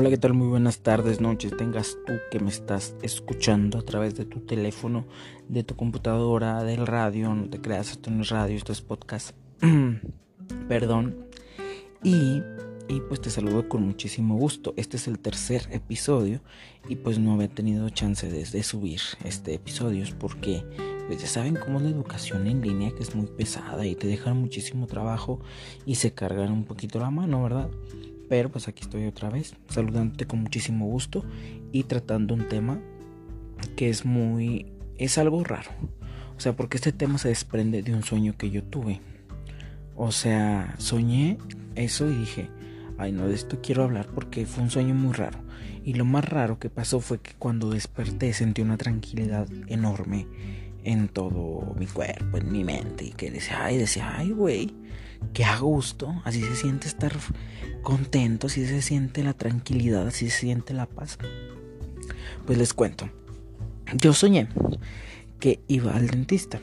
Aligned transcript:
Hola, 0.00 0.08
¿qué 0.08 0.16
tal? 0.16 0.32
Muy 0.32 0.48
buenas 0.48 0.78
tardes, 0.78 1.20
noches. 1.20 1.54
Tengas 1.54 1.98
tú 2.06 2.14
que 2.30 2.40
me 2.40 2.48
estás 2.48 2.94
escuchando 3.02 3.76
a 3.76 3.82
través 3.82 4.14
de 4.14 4.24
tu 4.24 4.40
teléfono, 4.40 5.04
de 5.46 5.62
tu 5.62 5.76
computadora, 5.76 6.64
del 6.64 6.86
radio. 6.86 7.34
No 7.34 7.50
te 7.50 7.60
creas, 7.60 7.90
esto 7.90 8.10
no 8.10 8.22
es 8.22 8.30
radio, 8.30 8.56
esto 8.56 8.72
es 8.72 8.80
podcast. 8.80 9.36
Perdón. 10.68 11.26
Y, 12.02 12.42
y 12.88 13.00
pues 13.08 13.20
te 13.20 13.28
saludo 13.28 13.68
con 13.68 13.82
muchísimo 13.82 14.38
gusto. 14.38 14.72
Este 14.78 14.96
es 14.96 15.06
el 15.06 15.18
tercer 15.18 15.68
episodio 15.70 16.40
y 16.88 16.96
pues 16.96 17.18
no 17.18 17.34
había 17.34 17.48
tenido 17.48 17.86
chance 17.90 18.26
de, 18.26 18.62
subir 18.62 19.02
este 19.24 19.52
episodio 19.52 20.06
porque 20.18 20.64
pues 21.08 21.20
ya 21.20 21.28
saben 21.28 21.56
cómo 21.56 21.76
es 21.76 21.84
la 21.84 21.90
educación 21.90 22.46
en 22.46 22.62
línea 22.62 22.90
que 22.92 23.02
es 23.02 23.14
muy 23.14 23.26
pesada 23.26 23.84
y 23.84 23.96
te 23.96 24.06
dejan 24.06 24.38
muchísimo 24.38 24.86
trabajo 24.86 25.40
y 25.84 25.96
se 25.96 26.14
cargan 26.14 26.52
un 26.52 26.64
poquito 26.64 27.00
la 27.00 27.10
mano, 27.10 27.42
¿verdad? 27.42 27.68
Pero 28.30 28.48
pues 28.48 28.68
aquí 28.68 28.82
estoy 28.82 29.06
otra 29.06 29.28
vez, 29.28 29.56
saludándote 29.68 30.24
con 30.24 30.40
muchísimo 30.40 30.86
gusto 30.86 31.24
y 31.72 31.82
tratando 31.82 32.32
un 32.32 32.48
tema 32.48 32.80
que 33.74 33.90
es 33.90 34.04
muy... 34.04 34.66
es 34.98 35.18
algo 35.18 35.42
raro. 35.42 35.72
O 36.36 36.40
sea, 36.40 36.54
porque 36.54 36.76
este 36.76 36.92
tema 36.92 37.18
se 37.18 37.26
desprende 37.26 37.82
de 37.82 37.92
un 37.92 38.04
sueño 38.04 38.36
que 38.38 38.48
yo 38.48 38.62
tuve. 38.62 39.00
O 39.96 40.12
sea, 40.12 40.76
soñé 40.78 41.38
eso 41.74 42.08
y 42.08 42.14
dije, 42.14 42.48
ay 42.98 43.10
no, 43.10 43.26
de 43.26 43.34
esto 43.34 43.58
quiero 43.60 43.82
hablar 43.82 44.06
porque 44.14 44.46
fue 44.46 44.62
un 44.62 44.70
sueño 44.70 44.94
muy 44.94 45.12
raro. 45.12 45.40
Y 45.84 45.94
lo 45.94 46.04
más 46.04 46.24
raro 46.24 46.60
que 46.60 46.70
pasó 46.70 47.00
fue 47.00 47.18
que 47.18 47.32
cuando 47.36 47.70
desperté 47.70 48.32
sentí 48.32 48.62
una 48.62 48.76
tranquilidad 48.76 49.48
enorme 49.66 50.28
en 50.84 51.08
todo 51.08 51.74
mi 51.76 51.86
cuerpo, 51.86 52.38
en 52.38 52.52
mi 52.52 52.62
mente. 52.62 53.06
Y 53.06 53.10
que 53.10 53.32
decía, 53.32 53.64
ay, 53.64 53.78
decía, 53.78 54.14
ay, 54.16 54.30
güey, 54.30 54.72
qué 55.32 55.44
a 55.44 55.58
gusto. 55.58 56.20
Así 56.24 56.42
se 56.42 56.56
siente 56.56 56.88
estar 56.88 57.12
contento, 57.82 58.46
así 58.48 58.66
se 58.66 58.82
siente 58.82 59.22
la 59.22 59.34
tranquilidad, 59.34 60.06
así 60.06 60.30
se 60.30 60.40
siente 60.40 60.74
la 60.74 60.86
paz. 60.86 61.18
Pues 62.46 62.58
les 62.58 62.74
cuento. 62.74 63.08
Yo 63.94 64.12
soñé 64.12 64.48
que 65.38 65.60
iba 65.68 65.92
al 65.92 66.08
dentista. 66.08 66.60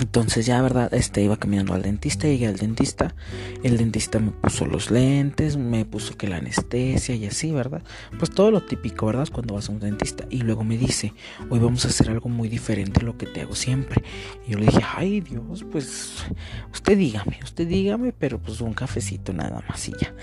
Entonces 0.00 0.46
ya, 0.46 0.62
¿verdad? 0.62 0.92
Este 0.94 1.22
iba 1.22 1.36
caminando 1.36 1.74
al 1.74 1.82
dentista, 1.82 2.26
llegué 2.26 2.46
al 2.46 2.56
dentista, 2.56 3.14
el 3.62 3.76
dentista 3.76 4.18
me 4.18 4.30
puso 4.30 4.64
los 4.64 4.90
lentes, 4.90 5.58
me 5.58 5.84
puso 5.84 6.16
que 6.16 6.26
la 6.26 6.36
anestesia 6.36 7.14
y 7.14 7.26
así, 7.26 7.52
¿verdad? 7.52 7.82
Pues 8.18 8.30
todo 8.30 8.50
lo 8.50 8.62
típico, 8.62 9.06
¿verdad? 9.06 9.28
Cuando 9.30 9.54
vas 9.54 9.68
a 9.68 9.72
un 9.72 9.80
dentista. 9.80 10.24
Y 10.30 10.38
luego 10.38 10.64
me 10.64 10.78
dice, 10.78 11.12
hoy 11.50 11.58
vamos 11.58 11.84
a 11.84 11.88
hacer 11.88 12.08
algo 12.08 12.30
muy 12.30 12.48
diferente 12.48 13.00
a 13.00 13.02
lo 13.02 13.18
que 13.18 13.26
te 13.26 13.42
hago 13.42 13.54
siempre. 13.54 14.02
Y 14.46 14.52
yo 14.52 14.58
le 14.58 14.66
dije, 14.66 14.80
ay 14.96 15.20
Dios, 15.20 15.64
pues 15.70 16.24
usted 16.72 16.96
dígame, 16.96 17.38
usted 17.44 17.68
dígame, 17.68 18.12
pero 18.12 18.38
pues 18.38 18.60
un 18.62 18.72
cafecito 18.72 19.34
nada 19.34 19.62
más 19.68 19.86
y 19.86 19.92
ya. 19.92 20.14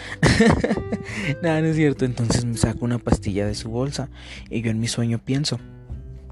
nada, 1.43 1.61
no 1.61 1.67
es 1.67 1.75
cierto. 1.75 2.03
Entonces 2.03 2.45
me 2.45 2.57
saco 2.57 2.83
una 2.83 2.97
pastilla 2.97 3.45
de 3.45 3.53
su 3.53 3.69
bolsa 3.69 4.09
y 4.49 4.61
yo 4.61 4.71
en 4.71 4.79
mi 4.79 4.87
sueño 4.87 5.19
pienso, 5.23 5.59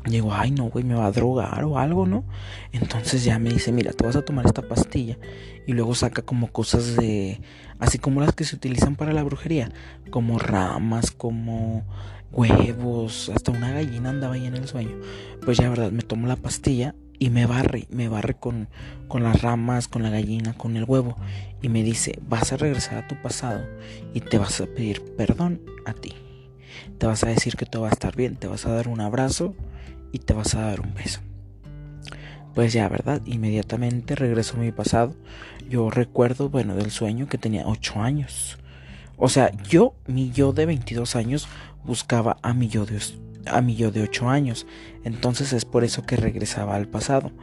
Llego, 0.06 0.34
ay 0.34 0.52
no, 0.52 0.66
güey, 0.66 0.86
me 0.86 0.94
va 0.94 1.08
a 1.08 1.11
drogar 1.11 1.64
o 1.64 1.80
algo, 1.80 2.06
¿no? 2.06 2.25
Entonces 2.72 3.23
ya 3.23 3.39
me 3.39 3.50
dice, 3.50 3.72
mira, 3.72 3.92
te 3.92 4.06
vas 4.06 4.16
a 4.16 4.23
tomar 4.23 4.45
esta 4.45 4.62
pastilla. 4.62 5.17
Y 5.66 5.73
luego 5.73 5.95
saca 5.95 6.22
como 6.22 6.52
cosas 6.52 6.95
de, 6.95 7.42
así 7.80 7.97
como 7.97 8.22
las 8.22 8.36
que 8.36 8.44
se 8.44 8.56
utilizan 8.56 8.95
para 8.95 9.14
la 9.14 9.23
brujería, 9.23 9.72
como 10.12 10.38
ramas, 10.38 11.09
como 11.09 11.84
huevos, 12.31 13.31
hasta 13.34 13.52
una 13.52 13.72
gallina 13.72 14.09
andaba 14.09 14.36
ahí 14.36 14.45
en 14.45 14.56
el 14.56 14.67
sueño. 14.67 14.95
Pues 15.44 15.58
ya, 15.58 15.70
verdad, 15.70 15.92
me 15.92 16.03
tomo 16.03 16.28
la 16.28 16.36
pastilla 16.36 16.94
y 17.17 17.31
me 17.31 17.47
barre, 17.47 17.88
me 17.90 18.08
barre 18.08 18.36
con, 18.36 18.67
con 19.08 19.23
las 19.23 19.42
ramas, 19.42 19.88
con 19.88 20.03
la 20.03 20.12
gallina, 20.12 20.53
con 20.53 20.78
el 20.78 20.84
huevo. 20.84 21.16
Y 21.64 21.69
me 21.69 21.81
dice, 21.81 22.19
vas 22.28 22.53
a 22.53 22.58
regresar 22.58 23.03
a 23.03 23.08
tu 23.08 23.19
pasado 23.22 23.66
y 24.14 24.22
te 24.22 24.38
vas 24.38 24.62
a 24.62 24.68
pedir 24.68 25.02
perdón 25.16 25.62
a 25.85 25.94
ti. 25.94 26.13
Te 27.00 27.08
vas 27.08 27.24
a 27.24 27.28
decir 27.28 27.56
que 27.56 27.66
todo 27.66 27.84
va 27.84 27.90
a 27.90 27.91
estar 27.91 28.16
bien, 28.16 28.35
te 28.35 28.47
vas 28.47 28.66
a 28.66 28.72
dar 28.72 28.88
un 28.88 29.02
abrazo 29.02 29.56
y 30.16 30.20
te 30.20 30.34
vas 30.34 30.56
a 30.56 30.62
dar 30.62 30.80
un 30.80 30.94
beso. 30.94 31.20
Pues 32.53 32.72
ya, 32.72 32.88
¿verdad? 32.88 33.22
Inmediatamente 33.26 34.16
regreso 34.16 34.56
a 34.56 34.62
mi 34.62 34.72
pasado. 34.72 35.14
Yo 35.70 35.90
recuerdo, 35.90 36.48
bueno, 36.48 36.74
del 36.74 36.90
sueño 36.90 37.28
que 37.28 37.38
tenía 37.38 37.68
8 37.68 38.02
años. 38.02 38.58
O 39.18 39.28
sea, 39.28 39.52
yo, 39.64 39.94
mi 40.08 40.31
yo 40.31 40.53
de 40.53 40.66
22 40.68 41.18
años, 41.18 41.50
buscaba 41.84 42.38
a 42.44 42.53
mi 42.53 42.70
yo 42.70 42.86
de, 42.86 42.98
a 43.46 43.59
mi 43.59 43.76
yo 43.76 43.92
de 43.92 44.03
8 44.03 44.30
años. 44.30 44.66
Entonces 45.03 45.52
es 45.52 45.66
por 45.66 45.84
eso 45.84 46.03
que 46.03 46.16
regresaba 46.16 46.78
al 46.78 46.88
pasado. 46.88 47.34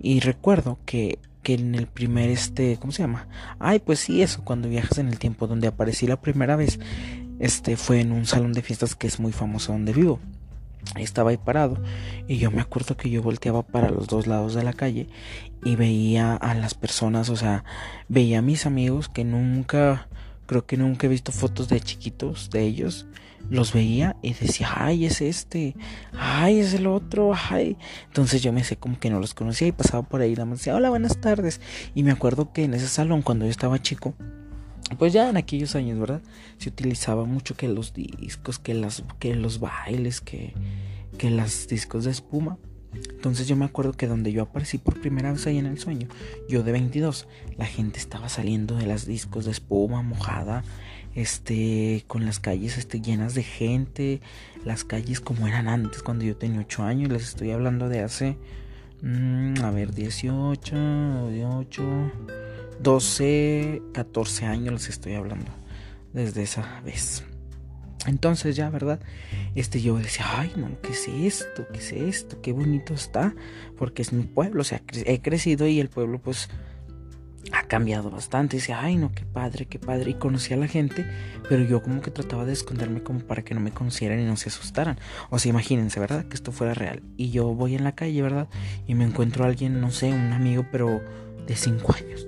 Y 0.00 0.20
recuerdo 0.20 0.78
que, 0.86 1.18
que 1.42 1.52
en 1.52 1.74
el 1.74 1.86
primer, 1.86 2.30
este, 2.30 2.78
¿cómo 2.78 2.94
se 2.94 3.02
llama? 3.02 3.28
Ay, 3.58 3.78
pues 3.78 3.98
sí, 3.98 4.22
eso, 4.22 4.42
cuando 4.42 4.70
viajas 4.70 4.96
en 4.96 5.08
el 5.08 5.18
tiempo 5.18 5.46
donde 5.46 5.68
aparecí 5.68 6.06
la 6.06 6.22
primera 6.22 6.56
vez, 6.56 6.80
este 7.40 7.76
fue 7.76 8.00
en 8.00 8.10
un 8.10 8.24
salón 8.24 8.54
de 8.54 8.62
fiestas 8.62 8.94
que 8.94 9.06
es 9.06 9.20
muy 9.20 9.32
famoso 9.32 9.72
donde 9.72 9.92
vivo 9.92 10.18
estaba 10.96 11.30
ahí 11.30 11.36
parado 11.36 11.82
y 12.28 12.38
yo 12.38 12.50
me 12.50 12.60
acuerdo 12.60 12.96
que 12.96 13.10
yo 13.10 13.22
volteaba 13.22 13.62
para 13.62 13.90
los 13.90 14.06
dos 14.08 14.26
lados 14.26 14.54
de 14.54 14.62
la 14.62 14.72
calle 14.72 15.08
y 15.64 15.76
veía 15.76 16.34
a 16.34 16.54
las 16.54 16.74
personas, 16.74 17.28
o 17.28 17.36
sea, 17.36 17.64
veía 18.08 18.40
a 18.40 18.42
mis 18.42 18.66
amigos 18.66 19.08
que 19.08 19.24
nunca, 19.24 20.08
creo 20.46 20.66
que 20.66 20.76
nunca 20.76 21.06
he 21.06 21.10
visto 21.10 21.32
fotos 21.32 21.68
de 21.68 21.80
chiquitos 21.80 22.50
de 22.50 22.62
ellos, 22.62 23.06
los 23.50 23.72
veía 23.72 24.16
y 24.22 24.34
decía, 24.34 24.70
ay, 24.74 25.06
es 25.06 25.20
este, 25.20 25.74
ay, 26.12 26.60
es 26.60 26.74
el 26.74 26.86
otro, 26.86 27.32
ay. 27.50 27.76
Entonces 28.06 28.42
yo 28.42 28.52
me 28.52 28.64
sé 28.64 28.76
como 28.76 28.98
que 28.98 29.10
no 29.10 29.20
los 29.20 29.34
conocía 29.34 29.68
y 29.68 29.72
pasaba 29.72 30.02
por 30.02 30.20
ahí 30.20 30.34
me 30.36 30.52
decía, 30.52 30.74
hola, 30.74 30.90
buenas 30.90 31.20
tardes. 31.20 31.60
Y 31.94 32.02
me 32.02 32.12
acuerdo 32.12 32.52
que 32.52 32.64
en 32.64 32.74
ese 32.74 32.88
salón, 32.88 33.22
cuando 33.22 33.44
yo 33.44 33.50
estaba 33.50 33.82
chico, 33.82 34.14
pues 34.98 35.12
ya 35.12 35.28
en 35.30 35.36
aquellos 35.36 35.74
años, 35.74 35.98
¿verdad? 35.98 36.22
Se 36.58 36.68
utilizaba 36.68 37.24
mucho 37.24 37.56
que 37.56 37.68
los 37.68 37.92
discos, 37.94 38.58
que 38.58 38.74
las 38.74 39.04
que 39.18 39.34
los 39.34 39.60
bailes, 39.60 40.20
que 40.20 40.54
que 41.18 41.30
los 41.30 41.68
discos 41.68 42.04
de 42.04 42.10
espuma. 42.10 42.58
Entonces 42.94 43.48
yo 43.48 43.56
me 43.56 43.64
acuerdo 43.64 43.92
que 43.92 44.06
donde 44.06 44.32
yo 44.32 44.42
aparecí 44.42 44.76
por 44.76 45.00
primera 45.00 45.32
vez 45.32 45.46
ahí 45.46 45.58
en 45.58 45.66
el 45.66 45.78
sueño, 45.78 46.08
yo 46.48 46.62
de 46.62 46.72
22, 46.72 47.26
la 47.56 47.64
gente 47.64 47.98
estaba 47.98 48.28
saliendo 48.28 48.76
de 48.76 48.86
las 48.86 49.06
discos 49.06 49.46
de 49.46 49.52
espuma 49.52 50.02
mojada, 50.02 50.62
este, 51.14 52.04
con 52.06 52.26
las 52.26 52.38
calles 52.38 52.76
este, 52.76 53.00
llenas 53.00 53.34
de 53.34 53.42
gente, 53.42 54.20
las 54.64 54.84
calles 54.84 55.20
como 55.20 55.46
eran 55.46 55.68
antes 55.68 56.02
cuando 56.02 56.24
yo 56.24 56.36
tenía 56.36 56.60
8 56.60 56.82
años, 56.82 57.10
les 57.10 57.22
estoy 57.22 57.50
hablando 57.50 57.88
de 57.88 58.00
hace, 58.00 58.36
mm, 59.00 59.54
a 59.62 59.70
ver, 59.70 59.94
18, 59.94 61.30
18, 61.30 61.82
12, 62.82 63.82
14 63.92 64.46
años 64.46 64.72
les 64.72 64.88
estoy 64.88 65.14
hablando 65.14 65.50
desde 66.12 66.42
esa 66.42 66.80
vez. 66.84 67.24
Entonces 68.06 68.56
ya, 68.56 68.68
¿verdad? 68.68 69.00
Este 69.54 69.80
yo 69.80 69.96
decía, 69.96 70.26
ay, 70.36 70.52
no, 70.56 70.68
¿qué 70.82 70.92
es 70.92 71.06
esto? 71.06 71.66
¿Qué 71.72 71.78
es 71.78 71.92
esto? 71.92 72.40
Qué 72.40 72.52
bonito 72.52 72.94
está, 72.94 73.34
porque 73.78 74.02
es 74.02 74.12
mi 74.12 74.24
pueblo, 74.24 74.62
o 74.62 74.64
sea, 74.64 74.82
he 75.06 75.20
crecido 75.20 75.68
y 75.68 75.78
el 75.78 75.88
pueblo 75.88 76.20
pues 76.20 76.48
ha 77.52 77.62
cambiado 77.64 78.10
bastante. 78.10 78.56
Decía, 78.56 78.80
ay, 78.80 78.96
no, 78.96 79.12
qué 79.12 79.24
padre, 79.24 79.66
qué 79.66 79.78
padre. 79.78 80.10
Y 80.10 80.14
conocí 80.14 80.52
a 80.52 80.56
la 80.56 80.66
gente, 80.66 81.06
pero 81.48 81.62
yo 81.62 81.82
como 81.82 82.00
que 82.00 82.10
trataba 82.10 82.44
de 82.44 82.52
esconderme 82.52 83.02
como 83.02 83.20
para 83.20 83.44
que 83.44 83.54
no 83.54 83.60
me 83.60 83.70
conocieran 83.70 84.18
y 84.18 84.24
no 84.24 84.36
se 84.36 84.48
asustaran. 84.48 84.98
O 85.30 85.38
sea, 85.38 85.50
imagínense, 85.50 86.00
¿verdad? 86.00 86.24
Que 86.24 86.34
esto 86.34 86.50
fuera 86.50 86.74
real. 86.74 87.02
Y 87.16 87.30
yo 87.30 87.54
voy 87.54 87.76
en 87.76 87.84
la 87.84 87.94
calle, 87.94 88.20
¿verdad? 88.22 88.48
Y 88.88 88.94
me 88.94 89.04
encuentro 89.04 89.44
a 89.44 89.48
alguien, 89.48 89.80
no 89.80 89.90
sé, 89.92 90.12
un 90.12 90.32
amigo, 90.32 90.66
pero 90.72 91.00
de 91.46 91.54
cinco 91.54 91.94
años. 91.94 92.26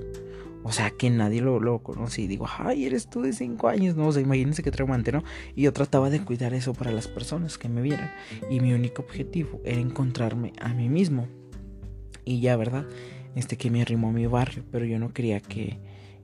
O 0.66 0.72
sea, 0.72 0.90
que 0.90 1.10
nadie 1.10 1.42
lo, 1.42 1.60
lo 1.60 1.80
conoce 1.80 2.22
y 2.22 2.26
digo, 2.26 2.46
ay, 2.58 2.86
eres 2.86 3.08
tú 3.10 3.20
de 3.20 3.34
5 3.34 3.68
años, 3.68 3.96
¿no? 3.96 4.08
O 4.08 4.12
sea, 4.12 4.22
imagínense 4.22 4.62
qué 4.62 4.70
traumante, 4.70 5.12
¿no? 5.12 5.22
Y 5.54 5.62
yo 5.62 5.74
trataba 5.74 6.08
de 6.08 6.24
cuidar 6.24 6.54
eso 6.54 6.72
para 6.72 6.90
las 6.90 7.06
personas 7.06 7.58
que 7.58 7.68
me 7.68 7.82
vieran. 7.82 8.10
Y 8.50 8.60
mi 8.60 8.72
único 8.72 9.02
objetivo 9.02 9.60
era 9.62 9.78
encontrarme 9.78 10.54
a 10.58 10.72
mí 10.72 10.88
mismo. 10.88 11.28
Y 12.24 12.40
ya, 12.40 12.56
¿verdad? 12.56 12.86
Este 13.34 13.58
que 13.58 13.70
me 13.70 13.82
arrimó 13.82 14.08
a 14.08 14.12
mi 14.12 14.26
barrio, 14.26 14.64
pero 14.72 14.86
yo 14.86 14.98
no 14.98 15.12
quería 15.12 15.38
que, 15.40 15.78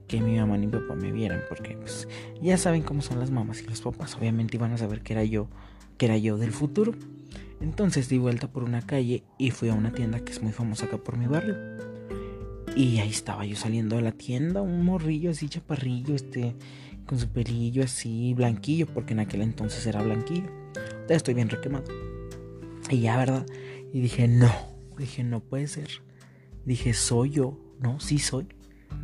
que 0.07 0.19
mi 0.19 0.39
mamá 0.39 0.57
ni 0.57 0.65
mi 0.65 0.73
papá 0.73 0.95
me 0.95 1.11
vieran, 1.11 1.41
porque 1.47 1.77
pues 1.77 2.07
ya 2.41 2.57
saben 2.57 2.81
cómo 2.81 3.03
son 3.03 3.19
las 3.19 3.29
mamás 3.29 3.61
y 3.61 3.67
los 3.67 3.81
papás. 3.81 4.15
Obviamente 4.15 4.57
iban 4.57 4.73
a 4.73 4.77
saber 4.79 5.01
que 5.01 5.13
era 5.13 5.23
yo, 5.23 5.49
que 5.99 6.07
era 6.07 6.17
yo 6.17 6.37
del 6.37 6.51
futuro. 6.51 6.93
Entonces 7.61 8.09
di 8.09 8.17
vuelta 8.17 8.47
por 8.47 8.63
una 8.63 8.81
calle 8.81 9.23
y 9.37 9.51
fui 9.51 9.69
a 9.69 9.75
una 9.75 9.93
tienda 9.93 10.19
que 10.19 10.31
es 10.31 10.41
muy 10.41 10.51
famosa 10.51 10.85
acá 10.85 10.97
por 10.97 11.15
mi 11.15 11.27
barrio. 11.27 11.55
Y 12.75 12.99
ahí 12.99 13.09
estaba 13.09 13.45
yo 13.45 13.57
saliendo 13.57 13.97
de 13.97 14.01
la 14.01 14.13
tienda, 14.13 14.61
un 14.61 14.85
morrillo 14.85 15.31
así 15.31 15.49
chaparrillo, 15.49 16.15
este, 16.15 16.55
con 17.05 17.19
su 17.19 17.27
pelillo 17.27 17.83
así 17.83 18.33
blanquillo, 18.33 18.87
porque 18.87 19.13
en 19.13 19.19
aquel 19.19 19.41
entonces 19.41 19.85
era 19.85 20.01
blanquillo. 20.01 20.49
Ya 21.09 21.15
estoy 21.15 21.33
bien 21.33 21.49
requemado. 21.49 21.85
Y 22.89 23.01
ya, 23.01 23.17
¿verdad? 23.17 23.45
Y 23.91 23.99
dije, 23.99 24.27
no, 24.29 24.51
dije, 24.97 25.23
no 25.23 25.41
puede 25.41 25.67
ser. 25.67 25.89
Dije, 26.65 26.93
soy 26.93 27.31
yo, 27.31 27.59
no, 27.81 27.99
sí 27.99 28.19
soy. 28.19 28.47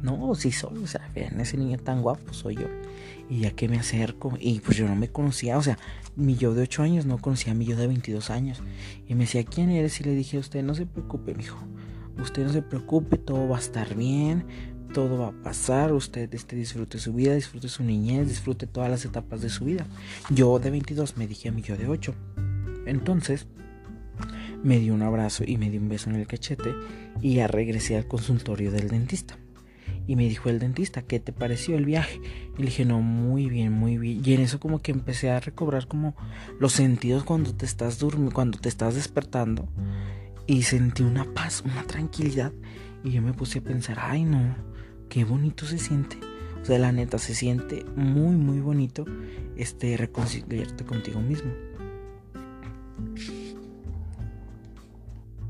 No, 0.01 0.35
sí 0.35 0.51
soy, 0.51 0.77
o 0.77 0.87
sea, 0.87 1.09
vean, 1.15 1.39
ese 1.39 1.57
niño 1.57 1.77
tan 1.77 2.01
guapo 2.01 2.33
soy 2.33 2.55
yo. 2.55 2.67
Y 3.29 3.39
ya 3.39 3.51
que 3.51 3.67
me 3.67 3.77
acerco, 3.77 4.37
y 4.39 4.59
pues 4.59 4.77
yo 4.77 4.87
no 4.87 4.95
me 4.95 5.09
conocía, 5.09 5.57
o 5.57 5.61
sea, 5.61 5.77
mi 6.15 6.35
yo 6.35 6.53
de 6.53 6.61
8 6.61 6.83
años 6.83 7.05
no 7.05 7.17
conocía 7.17 7.53
a 7.53 7.55
mi 7.55 7.65
yo 7.65 7.75
de 7.75 7.87
22 7.87 8.29
años. 8.29 8.61
Y 9.07 9.15
me 9.15 9.21
decía, 9.25 9.43
¿quién 9.43 9.69
eres? 9.69 9.99
Y 9.99 10.03
le 10.03 10.13
dije 10.13 10.37
a 10.37 10.39
usted, 10.39 10.63
no 10.63 10.75
se 10.75 10.85
preocupe, 10.85 11.33
mijo 11.33 11.57
usted 12.19 12.43
no 12.43 12.49
se 12.53 12.61
preocupe, 12.61 13.17
todo 13.17 13.47
va 13.47 13.57
a 13.57 13.59
estar 13.59 13.95
bien, 13.95 14.45
todo 14.93 15.19
va 15.19 15.27
a 15.27 15.43
pasar, 15.43 15.93
usted 15.93 16.33
este, 16.33 16.55
disfrute 16.55 16.99
su 16.99 17.13
vida, 17.13 17.35
disfrute 17.35 17.69
su 17.69 17.83
niñez, 17.83 18.27
disfrute 18.27 18.67
todas 18.67 18.89
las 18.89 19.05
etapas 19.05 19.41
de 19.41 19.49
su 19.49 19.65
vida. 19.65 19.85
Yo 20.29 20.59
de 20.59 20.71
22 20.71 21.17
me 21.17 21.27
dije 21.27 21.49
a 21.49 21.51
mí 21.51 21.61
yo 21.61 21.77
de 21.77 21.87
8. 21.87 22.13
Entonces 22.85 23.47
me 24.63 24.79
dio 24.79 24.93
un 24.93 25.01
abrazo 25.01 25.43
y 25.45 25.57
me 25.57 25.69
dio 25.69 25.79
un 25.79 25.89
beso 25.89 26.09
en 26.09 26.15
el 26.15 26.27
cachete 26.27 26.73
y 27.21 27.35
ya 27.35 27.47
regresé 27.47 27.97
al 27.97 28.07
consultorio 28.07 28.71
del 28.71 28.87
dentista. 28.89 29.37
Y 30.07 30.15
me 30.15 30.27
dijo 30.27 30.49
el 30.49 30.59
dentista, 30.59 31.01
¿qué 31.01 31.19
te 31.19 31.33
pareció 31.33 31.77
el 31.77 31.85
viaje? 31.85 32.21
Y 32.57 32.59
le 32.59 32.65
dije, 32.65 32.85
no, 32.85 33.01
muy 33.01 33.49
bien, 33.49 33.73
muy 33.73 33.97
bien. 33.97 34.21
Y 34.23 34.33
en 34.33 34.41
eso 34.41 34.59
como 34.59 34.79
que 34.79 34.91
empecé 34.91 35.29
a 35.29 35.41
recobrar 35.41 35.87
como 35.87 36.15
los 36.59 36.73
sentidos 36.73 37.23
cuando 37.25 37.53
te 37.53 37.65
estás 37.65 37.99
durmiendo, 37.99 38.33
cuando 38.33 38.57
te 38.57 38.69
estás 38.69 38.95
despertando. 38.95 39.67
Y 40.47 40.63
sentí 40.63 41.03
una 41.03 41.25
paz, 41.33 41.61
una 41.65 41.83
tranquilidad. 41.83 42.53
Y 43.03 43.11
yo 43.11 43.21
me 43.21 43.33
puse 43.33 43.59
a 43.59 43.61
pensar, 43.61 43.97
ay 44.01 44.23
no, 44.23 44.55
qué 45.09 45.23
bonito 45.23 45.65
se 45.65 45.77
siente. 45.77 46.17
O 46.61 46.65
sea, 46.65 46.79
la 46.79 46.91
neta, 46.91 47.17
se 47.17 47.35
siente 47.35 47.85
muy, 47.95 48.35
muy 48.35 48.59
bonito 48.59 49.05
este 49.55 49.95
reconciliarte 49.97 50.85
contigo 50.85 51.19
mismo. 51.19 51.51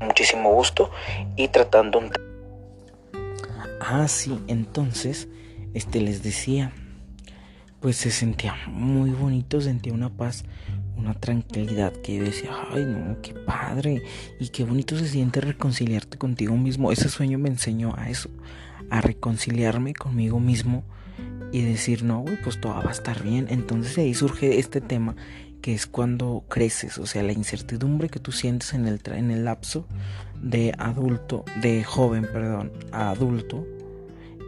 Muchísimo 0.00 0.52
gusto 0.52 0.90
y 1.36 1.48
tratando 1.48 1.98
un 1.98 2.10
Ah, 3.80 4.06
sí, 4.08 4.38
entonces, 4.48 5.28
este 5.72 6.00
les 6.00 6.22
decía, 6.22 6.72
pues 7.80 7.96
se 7.96 8.10
sentía 8.10 8.54
muy 8.66 9.10
bonito, 9.10 9.60
sentía 9.60 9.92
una 9.92 10.10
paz, 10.10 10.44
una 10.98 11.14
tranquilidad 11.14 11.92
que 11.92 12.16
yo 12.16 12.24
decía, 12.24 12.50
ay 12.70 12.84
no, 12.84 13.20
qué 13.22 13.34
padre, 13.34 14.02
y 14.38 14.48
qué 14.48 14.64
bonito 14.64 14.98
se 14.98 15.08
siente 15.08 15.40
reconciliarte 15.40 16.18
contigo 16.18 16.56
mismo. 16.56 16.92
Ese 16.92 17.08
sueño 17.08 17.38
me 17.38 17.48
enseñó 17.48 17.94
a 17.96 18.10
eso, 18.10 18.28
a 18.90 19.00
reconciliarme 19.00 19.94
conmigo 19.94 20.40
mismo 20.40 20.84
y 21.52 21.62
decir, 21.62 22.02
no, 22.02 22.20
güey, 22.20 22.40
pues 22.42 22.60
todo 22.60 22.74
va 22.74 22.88
a 22.88 22.92
estar 22.92 23.22
bien. 23.22 23.46
Entonces 23.48 23.96
ahí 23.98 24.14
surge 24.14 24.58
este 24.58 24.80
tema 24.80 25.16
que 25.62 25.74
es 25.74 25.86
cuando 25.86 26.44
creces, 26.48 26.98
o 26.98 27.06
sea, 27.06 27.22
la 27.22 27.32
incertidumbre 27.32 28.08
que 28.08 28.20
tú 28.20 28.32
sientes 28.32 28.74
en 28.74 28.86
el, 28.86 29.00
en 29.06 29.30
el 29.30 29.44
lapso 29.44 29.86
de 30.40 30.72
adulto, 30.78 31.44
de 31.60 31.82
joven, 31.82 32.28
perdón, 32.32 32.72
a 32.92 33.10
adulto, 33.10 33.66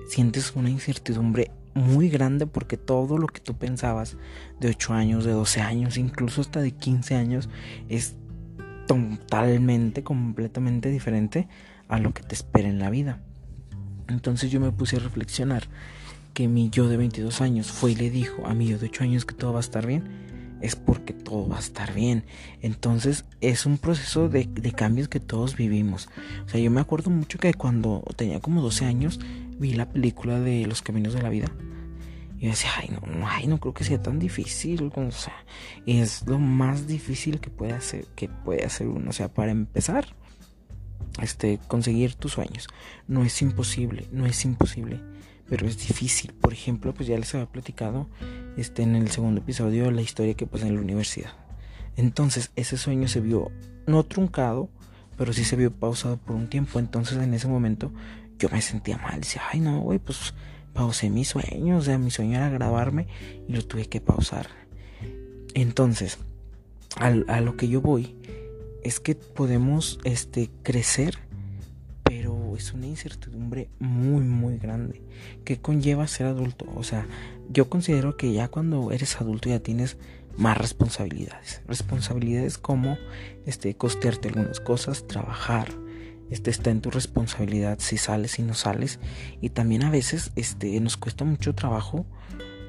sientes 0.08 0.52
una 0.54 0.70
incertidumbre 0.70 1.50
muy 1.74 2.08
grande 2.08 2.46
porque 2.46 2.76
todo 2.76 3.18
lo 3.18 3.26
que 3.26 3.40
tú 3.40 3.54
pensabas 3.54 4.16
de 4.58 4.68
8 4.68 4.92
años, 4.92 5.24
de 5.24 5.32
12 5.32 5.60
años, 5.60 5.98
incluso 5.98 6.40
hasta 6.40 6.60
de 6.60 6.72
15 6.72 7.14
años, 7.14 7.48
es 7.88 8.16
totalmente, 8.86 10.02
completamente 10.02 10.90
diferente 10.90 11.48
a 11.88 11.98
lo 11.98 12.12
que 12.12 12.22
te 12.22 12.34
espera 12.34 12.68
en 12.68 12.78
la 12.78 12.90
vida. 12.90 13.20
Entonces 14.08 14.50
yo 14.50 14.60
me 14.60 14.72
puse 14.72 14.96
a 14.96 15.00
reflexionar 15.00 15.64
que 16.34 16.48
mi 16.48 16.70
yo 16.70 16.88
de 16.88 16.96
22 16.96 17.40
años 17.40 17.70
fue 17.70 17.92
y 17.92 17.96
le 17.96 18.10
dijo 18.10 18.46
a 18.46 18.54
mi 18.54 18.66
yo 18.66 18.78
de 18.78 18.86
8 18.86 19.04
años 19.04 19.24
que 19.24 19.34
todo 19.34 19.52
va 19.52 19.58
a 19.58 19.60
estar 19.60 19.86
bien, 19.86 20.58
es 20.60 20.76
porque 20.76 21.12
todo 21.12 21.48
va 21.48 21.56
a 21.56 21.60
estar 21.60 21.94
bien. 21.94 22.24
Entonces 22.62 23.24
es 23.40 23.66
un 23.66 23.78
proceso 23.78 24.28
de, 24.28 24.44
de 24.46 24.72
cambios 24.72 25.08
que 25.08 25.20
todos 25.20 25.56
vivimos. 25.56 26.08
O 26.46 26.48
sea, 26.48 26.60
yo 26.60 26.70
me 26.70 26.80
acuerdo 26.80 27.10
mucho 27.10 27.38
que 27.38 27.54
cuando 27.54 28.02
tenía 28.16 28.40
como 28.40 28.60
12 28.60 28.84
años, 28.84 29.20
vi 29.60 29.74
la 29.74 29.88
película 29.88 30.40
de 30.40 30.66
Los 30.66 30.82
Caminos 30.82 31.14
de 31.14 31.22
la 31.22 31.28
Vida. 31.28 31.46
Y 32.38 32.44
yo 32.44 32.50
decía, 32.50 32.70
ay, 32.78 32.88
no, 32.88 33.28
ay, 33.28 33.46
no 33.46 33.60
creo 33.60 33.74
que 33.74 33.84
sea 33.84 34.02
tan 34.02 34.18
difícil. 34.18 34.90
O 34.94 35.10
sea, 35.12 35.44
es 35.86 36.26
lo 36.26 36.38
más 36.38 36.86
difícil 36.86 37.38
que 37.38 37.50
puede 37.50 37.72
hacer, 37.72 38.06
que 38.16 38.28
puede 38.28 38.64
hacer 38.64 38.88
uno. 38.88 39.10
O 39.10 39.12
sea, 39.12 39.32
para 39.32 39.52
empezar, 39.52 40.06
este, 41.20 41.58
conseguir 41.68 42.14
tus 42.14 42.32
sueños. 42.32 42.68
No 43.06 43.24
es 43.24 43.42
imposible, 43.42 44.08
no 44.10 44.26
es 44.26 44.44
imposible, 44.44 45.00
pero 45.48 45.66
es 45.66 45.76
difícil. 45.78 46.32
Por 46.32 46.52
ejemplo, 46.52 46.94
pues 46.94 47.08
ya 47.08 47.18
les 47.18 47.34
había 47.34 47.46
platicado 47.46 48.08
este, 48.56 48.82
en 48.82 48.96
el 48.96 49.10
segundo 49.10 49.40
episodio 49.40 49.90
la 49.90 50.02
historia 50.02 50.34
que 50.34 50.46
pasé 50.46 50.68
en 50.68 50.76
la 50.76 50.80
universidad. 50.80 51.32
Entonces, 51.96 52.52
ese 52.56 52.78
sueño 52.78 53.08
se 53.08 53.20
vio 53.20 53.50
no 53.86 54.04
truncado, 54.04 54.70
pero 55.18 55.32
sí 55.34 55.44
se 55.44 55.56
vio 55.56 55.70
pausado 55.70 56.16
por 56.16 56.36
un 56.36 56.48
tiempo. 56.48 56.78
Entonces, 56.78 57.18
en 57.18 57.34
ese 57.34 57.48
momento, 57.48 57.92
yo 58.40 58.48
me 58.50 58.60
sentía 58.62 58.98
mal. 58.98 59.20
Decía, 59.20 59.42
ay, 59.52 59.60
no, 59.60 59.80
güey, 59.80 60.00
pues 60.00 60.34
pausé 60.72 61.10
mi 61.10 61.24
sueño. 61.24 61.76
O 61.76 61.82
sea, 61.82 61.98
mi 61.98 62.10
sueño 62.10 62.38
era 62.38 62.48
grabarme 62.48 63.06
y 63.46 63.52
lo 63.52 63.62
tuve 63.64 63.86
que 63.86 64.00
pausar. 64.00 64.48
Entonces, 65.54 66.18
a, 66.96 67.40
lo 67.40 67.56
que 67.56 67.68
yo 67.68 67.80
voy 67.80 68.16
es 68.82 68.98
que 68.98 69.14
podemos 69.14 70.00
este, 70.04 70.50
crecer, 70.62 71.18
pero 72.02 72.56
es 72.56 72.72
una 72.72 72.86
incertidumbre 72.86 73.68
muy, 73.78 74.24
muy 74.24 74.58
grande. 74.58 75.02
que 75.44 75.60
conlleva 75.60 76.08
ser 76.08 76.26
adulto? 76.26 76.66
O 76.74 76.82
sea, 76.82 77.06
yo 77.50 77.68
considero 77.68 78.16
que 78.16 78.32
ya 78.32 78.48
cuando 78.48 78.90
eres 78.90 79.20
adulto 79.20 79.48
ya 79.48 79.60
tienes 79.60 79.98
más 80.36 80.56
responsabilidades. 80.56 81.62
Responsabilidades 81.66 82.56
como 82.56 82.96
este, 83.44 83.74
costearte 83.74 84.28
algunas 84.28 84.60
cosas, 84.60 85.06
trabajar, 85.06 85.68
este 86.30 86.50
está 86.50 86.70
en 86.70 86.80
tu 86.80 86.90
responsabilidad 86.90 87.78
si 87.80 87.96
sales 87.96 88.38
y 88.38 88.42
no 88.42 88.54
sales. 88.54 88.98
Y 89.40 89.50
también 89.50 89.82
a 89.84 89.90
veces 89.90 90.32
este 90.36 90.78
nos 90.80 90.96
cuesta 90.96 91.24
mucho 91.24 91.54
trabajo 91.54 92.06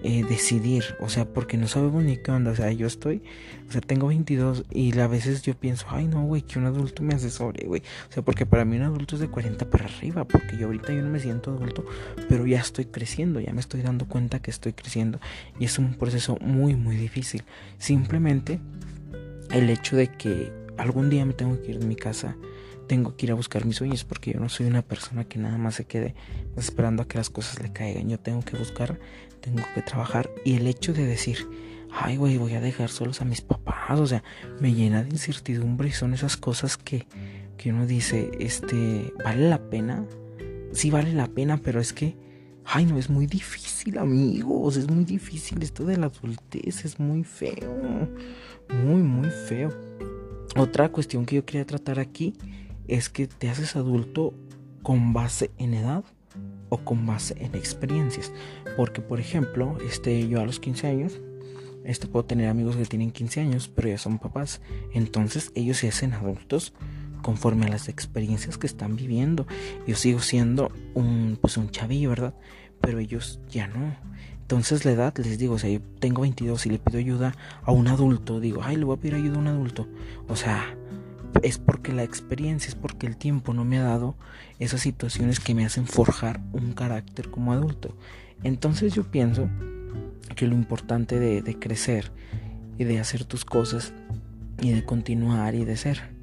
eh, 0.04 0.24
decidir. 0.28 0.84
O 1.00 1.10
sea 1.10 1.26
porque 1.26 1.58
no 1.58 1.68
sabemos 1.68 2.04
ni 2.04 2.18
qué 2.18 2.32
onda. 2.32 2.52
O 2.52 2.56
sea 2.56 2.72
yo 2.72 2.88
estoy 2.88 3.22
o 3.70 3.72
sea 3.72 3.82
tengo 3.82 4.08
22 4.08 4.66
y 4.72 4.98
a 5.00 5.08
veces 5.08 5.44
yo 5.44 5.54
pienso 5.54 5.86
ay 5.90 6.08
no 6.08 6.24
güey 6.24 6.42
que 6.42 6.58
un 6.58 6.66
adulto 6.66 7.04
me 7.04 7.14
asesore 7.14 7.68
güey 7.68 7.82
o 8.10 8.12
sea 8.12 8.24
porque 8.24 8.46
para 8.46 8.66
mí 8.66 8.76
un 8.76 8.82
adulto 8.82 9.16
es 9.16 9.22
de 9.22 9.30
40 9.30 9.70
para 9.70 9.86
arriba 9.86 10.26
porque 10.26 10.58
yo 10.58 10.66
ahorita 10.66 10.92
yo 10.92 11.04
no 11.04 11.10
me 11.10 11.20
siento 11.20 11.52
adulto 11.52 11.86
pero 12.28 12.46
ya 12.46 12.60
estoy 12.60 12.86
creciendo 12.86 13.40
ya 13.40 13.54
me 13.54 13.62
estoy 13.62 13.82
dando 13.82 14.08
cuenta 14.08 14.42
que 14.42 14.52
estoy 14.52 14.74
creciendo. 14.74 15.20
Y 15.60 15.66
es 15.66 15.78
un 15.78 15.94
proceso 15.94 16.38
muy 16.42 16.76
muy 16.76 16.96
difícil. 16.96 17.44
Simplemente 17.78 18.60
el 19.52 19.70
hecho 19.70 19.96
de 19.96 20.08
que 20.08 20.52
algún 20.78 21.10
día 21.10 21.26
me 21.26 21.34
tengo 21.34 21.62
que 21.62 21.72
ir 21.72 21.80
de 21.80 21.86
mi 21.86 21.96
casa 21.96 22.36
tengo 22.92 23.16
que 23.16 23.26
ir 23.26 23.32
a 23.32 23.36
buscar 23.36 23.64
mis 23.64 23.78
sueños 23.78 24.04
porque 24.04 24.34
yo 24.34 24.42
no 24.42 24.50
soy 24.50 24.66
una 24.66 24.82
persona 24.82 25.24
que 25.24 25.40
nada 25.40 25.58
más 25.58 25.76
se 25.76 25.86
quede 25.86 26.14
esperando 26.58 27.04
a 27.04 27.08
que 27.08 27.18
las 27.18 27.30
cosas 27.30 27.64
le 27.64 27.72
caigan. 27.72 28.10
Yo 28.10 28.20
tengo 28.20 28.42
que 28.42 28.58
buscar, 28.58 29.00
tengo 29.40 29.64
que 29.74 29.82
trabajar 29.82 30.30
y 30.44 30.56
el 30.56 30.68
hecho 30.68 30.92
de 30.92 31.06
decir, 31.06 31.38
ay 31.90 32.18
güey, 32.18 32.38
voy 32.38 32.54
a 32.56 32.60
dejar 32.60 32.90
solos 32.90 33.22
a 33.22 33.24
mis 33.24 33.40
papás, 33.40 33.98
o 33.98 34.06
sea, 34.06 34.26
me 34.60 34.74
llena 34.74 35.06
de 35.06 35.10
incertidumbre 35.12 35.88
y 35.88 35.94
son 35.94 36.14
esas 36.14 36.36
cosas 36.36 36.76
que, 36.76 37.08
que 37.56 37.72
uno 37.72 37.88
dice, 37.88 38.30
este, 38.42 39.14
¿vale 39.24 39.48
la 39.48 39.70
pena? 39.70 40.06
Sí 40.74 40.92
vale 40.92 41.14
la 41.14 41.28
pena, 41.28 41.62
pero 41.64 41.80
es 41.80 41.94
que, 41.94 42.18
ay 42.66 42.88
no, 42.88 42.98
es 42.98 43.10
muy 43.10 43.26
difícil 43.26 44.00
amigos, 44.00 44.76
es 44.76 44.92
muy 44.92 45.06
difícil, 45.06 45.64
esto 45.64 45.86
de 45.86 45.96
la 45.96 46.08
adultez 46.08 46.84
es 46.84 47.00
muy 47.00 47.24
feo, 47.24 47.74
muy, 48.84 49.02
muy 49.02 49.30
feo. 49.30 49.70
Otra 50.58 50.90
cuestión 50.90 51.26
que 51.26 51.38
yo 51.38 51.46
quería 51.46 51.66
tratar 51.66 51.98
aquí 51.98 52.34
es 52.88 53.10
que 53.10 53.28
te 53.28 53.50
haces 53.50 53.76
adulto 53.76 54.34
con 54.84 55.14
base 55.14 55.52
en 55.58 55.74
edad 55.74 56.04
o 56.70 56.78
con 56.78 57.06
base 57.06 57.36
en 57.40 57.56
experiencias. 57.56 58.32
Porque, 58.78 59.02
por 59.02 59.20
ejemplo, 59.20 59.78
este, 59.86 60.28
yo 60.28 60.40
a 60.40 60.46
los 60.46 60.60
15 60.60 60.88
años, 60.88 61.20
este, 61.84 62.08
puedo 62.08 62.26
tener 62.26 62.48
amigos 62.48 62.76
que 62.76 62.86
tienen 62.86 63.12
15 63.12 63.42
años, 63.42 63.68
pero 63.68 63.90
ya 63.90 63.98
son 63.98 64.20
papás. 64.20 64.62
Entonces 64.94 65.52
ellos 65.56 65.78
se 65.78 65.90
hacen 65.90 66.14
adultos 66.14 66.74
conforme 67.22 67.66
a 67.66 67.70
las 67.70 67.90
experiencias 67.90 68.58
que 68.58 68.68
están 68.68 68.96
viviendo. 68.96 69.46
Yo 69.88 69.96
sigo 69.96 70.20
siendo 70.20 70.72
un, 70.94 71.38
pues 71.40 71.58
un 71.58 71.70
chavillo, 71.70 72.10
¿verdad? 72.10 72.34
Pero 72.80 73.00
ellos 73.00 73.40
ya 73.50 73.68
no. 73.68 73.96
Entonces 74.42 74.86
la 74.86 74.92
edad, 74.92 75.18
les 75.18 75.38
digo, 75.38 75.56
o 75.56 75.60
sea, 75.60 75.70
yo 75.70 75.82
tengo 76.00 76.22
22 76.24 76.66
y 76.66 76.70
le 76.72 76.80
pido 76.80 77.00
ayuda 77.00 77.34
a 77.64 77.72
un 77.72 77.88
adulto, 77.88 78.40
digo, 78.40 78.62
ay, 78.64 78.76
le 78.76 78.84
voy 78.84 78.98
a 78.98 79.00
pedir 79.00 79.16
ayuda 79.16 79.38
a 79.38 79.40
un 79.40 79.48
adulto. 79.48 79.88
O 80.28 80.36
sea, 80.36 80.76
es 81.44 81.58
porque 81.58 81.94
la 81.94 82.04
experiencia, 82.04 82.70
es 82.70 82.76
porque 82.76 83.08
el 83.08 83.18
tiempo 83.18 83.54
no 83.54 83.66
me 83.66 83.78
ha 83.78 83.84
dado 83.84 84.16
esas 84.60 84.82
situaciones 84.82 85.40
que 85.40 85.56
me 85.56 85.66
hacen 85.66 85.86
forjar 85.86 86.42
un 86.52 86.74
carácter 86.74 87.30
como 87.30 87.54
adulto. 87.54 87.96
Entonces 88.44 88.94
yo 88.94 89.04
pienso 89.04 89.50
que 90.36 90.48
lo 90.48 90.56
importante 90.56 91.20
de, 91.20 91.60
crecer 91.60 92.12
y 92.78 92.84
de 92.84 93.00
hacer 93.00 93.26
tus 93.26 93.46
cosas 93.46 93.94
y 94.62 94.72
de 94.72 94.84
continuar 94.84 95.56
y 95.56 95.66
de 95.66 95.78
ser 95.78 96.16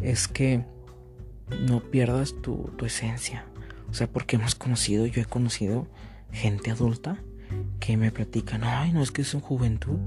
es 0.00 0.28
que 0.28 0.64
no 1.66 1.80
pierdas 1.80 2.34
tu, 2.42 2.70
tu 2.76 2.86
esencia. 2.86 3.44
O 3.90 3.94
sea, 3.94 4.06
porque 4.06 4.36
hemos 4.36 4.54
conocido, 4.54 5.06
yo 5.06 5.22
he 5.22 5.24
conocido 5.24 5.88
gente 6.30 6.70
adulta 6.70 7.18
que 7.80 7.96
me 7.96 8.10
platican, 8.12 8.64
ay, 8.64 8.92
no 8.92 9.02
es 9.02 9.10
que 9.10 9.22
es 9.22 9.32
un 9.34 9.40
juventud, 9.40 9.98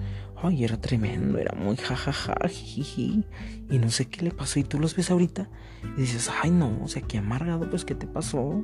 ay, 0.43 0.63
era 0.63 0.79
tremendo, 0.79 1.37
era 1.37 1.55
muy 1.57 1.77
jajaja, 1.77 2.35
jiji, 2.47 3.23
y 3.69 3.79
no 3.79 3.89
sé 3.89 4.07
qué 4.07 4.23
le 4.23 4.31
pasó, 4.31 4.59
y 4.59 4.63
tú 4.63 4.79
los 4.79 4.95
ves 4.95 5.11
ahorita 5.11 5.49
y 5.97 6.01
dices, 6.01 6.29
ay, 6.41 6.51
no, 6.51 6.79
o 6.83 6.87
sea, 6.87 7.01
qué 7.01 7.17
amargado, 7.17 7.69
pues, 7.69 7.85
¿qué 7.85 7.95
te 7.95 8.07
pasó? 8.07 8.63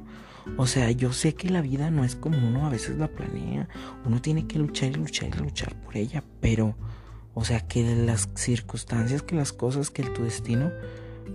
O 0.55 0.67
sea, 0.67 0.91
yo 0.91 1.11
sé 1.13 1.33
que 1.35 1.49
la 1.49 1.61
vida 1.61 1.91
no 1.91 2.03
es 2.03 2.15
como 2.15 2.37
uno 2.37 2.65
a 2.65 2.69
veces 2.69 2.97
la 2.97 3.07
planea, 3.07 3.67
uno 4.05 4.21
tiene 4.21 4.47
que 4.47 4.59
luchar 4.59 4.91
y 4.91 4.95
luchar 4.95 5.29
y 5.35 5.39
luchar 5.39 5.75
por 5.81 5.97
ella, 5.97 6.23
pero, 6.39 6.75
o 7.33 7.43
sea, 7.43 7.67
que 7.67 7.95
las 7.95 8.29
circunstancias, 8.35 9.21
que 9.23 9.35
las 9.35 9.51
cosas, 9.51 9.89
que 9.89 10.03
tu 10.03 10.23
destino, 10.23 10.71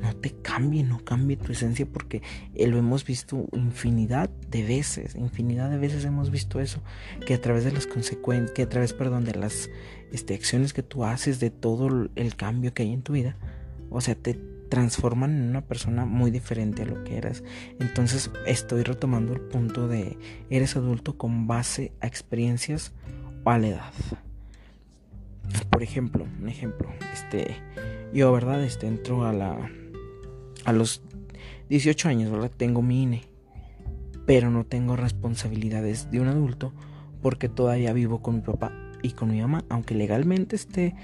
no 0.00 0.14
te 0.16 0.30
cambie, 0.30 0.82
no 0.82 1.04
cambie 1.04 1.36
tu 1.36 1.52
esencia 1.52 1.86
porque 1.86 2.22
lo 2.54 2.78
hemos 2.78 3.04
visto 3.04 3.46
infinidad 3.52 4.30
de 4.50 4.62
veces, 4.62 5.14
infinidad 5.14 5.70
de 5.70 5.78
veces 5.78 6.04
hemos 6.04 6.30
visto 6.30 6.60
eso, 6.60 6.82
que 7.26 7.34
a 7.34 7.40
través 7.40 7.64
de 7.64 7.72
las 7.72 7.86
consecuencias, 7.86 8.52
que 8.52 8.62
a 8.62 8.68
través, 8.68 8.92
perdón, 8.92 9.24
de 9.24 9.34
las 9.34 9.70
este, 10.12 10.34
acciones 10.34 10.72
que 10.72 10.82
tú 10.82 11.04
haces, 11.04 11.40
de 11.40 11.50
todo 11.50 12.08
el 12.14 12.36
cambio 12.36 12.74
que 12.74 12.82
hay 12.82 12.92
en 12.92 13.02
tu 13.02 13.12
vida, 13.12 13.36
o 13.90 14.00
sea, 14.00 14.14
te 14.14 14.38
transforman 14.72 15.36
en 15.36 15.50
una 15.50 15.60
persona 15.60 16.06
muy 16.06 16.30
diferente 16.30 16.80
a 16.80 16.86
lo 16.86 17.04
que 17.04 17.18
eras. 17.18 17.44
Entonces 17.78 18.30
estoy 18.46 18.84
retomando 18.84 19.34
el 19.34 19.40
punto 19.42 19.86
de 19.86 20.16
eres 20.48 20.76
adulto 20.76 21.18
con 21.18 21.46
base 21.46 21.92
a 22.00 22.06
experiencias 22.06 22.94
o 23.44 23.50
a 23.50 23.58
la 23.58 23.68
edad. 23.68 23.92
Por 25.68 25.82
ejemplo, 25.82 26.26
un 26.40 26.48
ejemplo, 26.48 26.88
este, 27.12 27.54
yo, 28.14 28.32
¿verdad? 28.32 28.64
Este, 28.64 28.86
entro 28.86 29.26
a 29.26 29.34
la, 29.34 29.70
a 30.64 30.72
los 30.72 31.02
18 31.68 32.08
años, 32.08 32.30
¿verdad? 32.30 32.50
Tengo 32.56 32.82
mi 32.82 33.02
INE, 33.02 33.22
pero 34.26 34.50
no 34.50 34.64
tengo 34.64 34.96
responsabilidades 34.96 36.10
de 36.10 36.20
un 36.20 36.28
adulto 36.28 36.72
porque 37.20 37.48
todavía 37.48 37.92
vivo 37.92 38.20
con 38.20 38.36
mi 38.36 38.40
papá 38.40 38.72
y 39.02 39.12
con 39.12 39.30
mi 39.30 39.40
mamá, 39.40 39.64
aunque 39.68 39.94
legalmente 39.94 40.56
esté, 40.56 40.94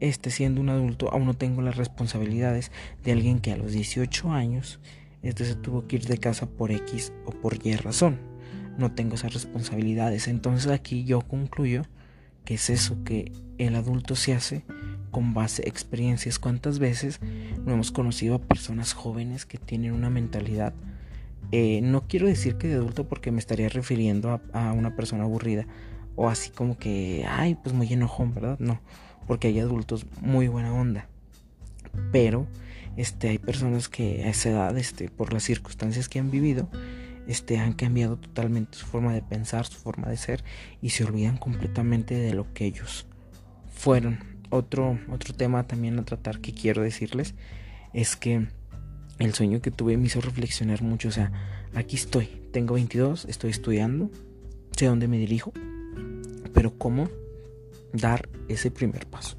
esté 0.00 0.30
siendo 0.30 0.60
un 0.60 0.68
adulto, 0.68 1.10
aún 1.12 1.26
no 1.26 1.34
tengo 1.34 1.62
las 1.62 1.76
responsabilidades 1.76 2.72
de 3.04 3.12
alguien 3.12 3.40
que 3.40 3.52
a 3.52 3.56
los 3.56 3.72
18 3.72 4.30
años 4.32 4.80
este 5.22 5.44
se 5.44 5.54
tuvo 5.54 5.86
que 5.86 5.96
ir 5.96 6.06
de 6.06 6.18
casa 6.18 6.46
por 6.46 6.72
X 6.72 7.12
o 7.26 7.30
por 7.30 7.64
Y 7.64 7.76
razón. 7.76 8.18
No 8.76 8.92
tengo 8.92 9.14
esas 9.14 9.34
responsabilidades. 9.34 10.26
Entonces 10.26 10.70
aquí 10.70 11.04
yo 11.04 11.20
concluyo 11.20 11.82
que 12.44 12.54
es 12.54 12.70
eso 12.70 13.04
que 13.04 13.32
el 13.58 13.76
adulto 13.76 14.16
se 14.16 14.34
hace 14.34 14.64
con 15.12 15.34
base 15.34 15.62
a 15.64 15.68
experiencias. 15.68 16.40
¿Cuántas 16.40 16.80
veces 16.80 17.20
no 17.64 17.74
hemos 17.74 17.92
conocido 17.92 18.34
a 18.34 18.40
personas 18.40 18.94
jóvenes 18.94 19.46
que 19.46 19.58
tienen 19.58 19.92
una 19.92 20.10
mentalidad? 20.10 20.74
Eh, 21.52 21.80
no 21.82 22.08
quiero 22.08 22.26
decir 22.26 22.56
que 22.56 22.66
de 22.66 22.74
adulto 22.74 23.06
porque 23.06 23.30
me 23.30 23.38
estaría 23.38 23.68
refiriendo 23.68 24.40
a, 24.52 24.72
una 24.72 24.96
persona 24.96 25.24
aburrida 25.24 25.66
o 26.16 26.28
así 26.28 26.50
como 26.50 26.78
que, 26.78 27.24
ay, 27.28 27.56
pues 27.62 27.74
muy 27.74 27.92
enojón, 27.92 28.34
¿verdad? 28.34 28.58
No, 28.58 28.80
porque 29.26 29.48
hay 29.48 29.60
adultos 29.60 30.06
muy 30.20 30.48
buena 30.48 30.72
onda. 30.72 31.06
Pero 32.10 32.46
este, 32.96 33.28
hay 33.28 33.38
personas 33.38 33.88
que 33.88 34.24
a 34.24 34.30
esa 34.30 34.48
edad, 34.48 34.76
este, 34.78 35.08
por 35.08 35.32
las 35.32 35.42
circunstancias 35.42 36.08
que 36.08 36.18
han 36.18 36.30
vivido, 36.30 36.68
este, 37.26 37.58
han 37.58 37.74
cambiado 37.74 38.16
totalmente 38.16 38.78
su 38.78 38.86
forma 38.86 39.12
de 39.12 39.22
pensar, 39.22 39.66
su 39.66 39.78
forma 39.78 40.08
de 40.08 40.16
ser 40.16 40.42
y 40.80 40.90
se 40.90 41.04
olvidan 41.04 41.36
completamente 41.36 42.14
de 42.14 42.32
lo 42.32 42.52
que 42.54 42.64
ellos 42.64 43.06
fueron. 43.70 44.31
Otro, 44.52 44.98
otro 45.10 45.32
tema 45.32 45.66
también 45.66 45.98
a 45.98 46.04
tratar 46.04 46.40
que 46.40 46.52
quiero 46.52 46.82
decirles 46.82 47.34
es 47.94 48.16
que 48.16 48.48
el 49.18 49.32
sueño 49.32 49.62
que 49.62 49.70
tuve 49.70 49.96
me 49.96 50.08
hizo 50.08 50.20
reflexionar 50.20 50.82
mucho. 50.82 51.08
O 51.08 51.10
sea, 51.10 51.32
aquí 51.74 51.96
estoy, 51.96 52.26
tengo 52.52 52.74
22, 52.74 53.24
estoy 53.30 53.50
estudiando, 53.50 54.10
sé 54.76 54.84
dónde 54.84 55.08
me 55.08 55.16
dirijo, 55.16 55.54
pero 56.52 56.76
¿cómo 56.76 57.08
dar 57.94 58.28
ese 58.48 58.70
primer 58.70 59.06
paso? 59.06 59.38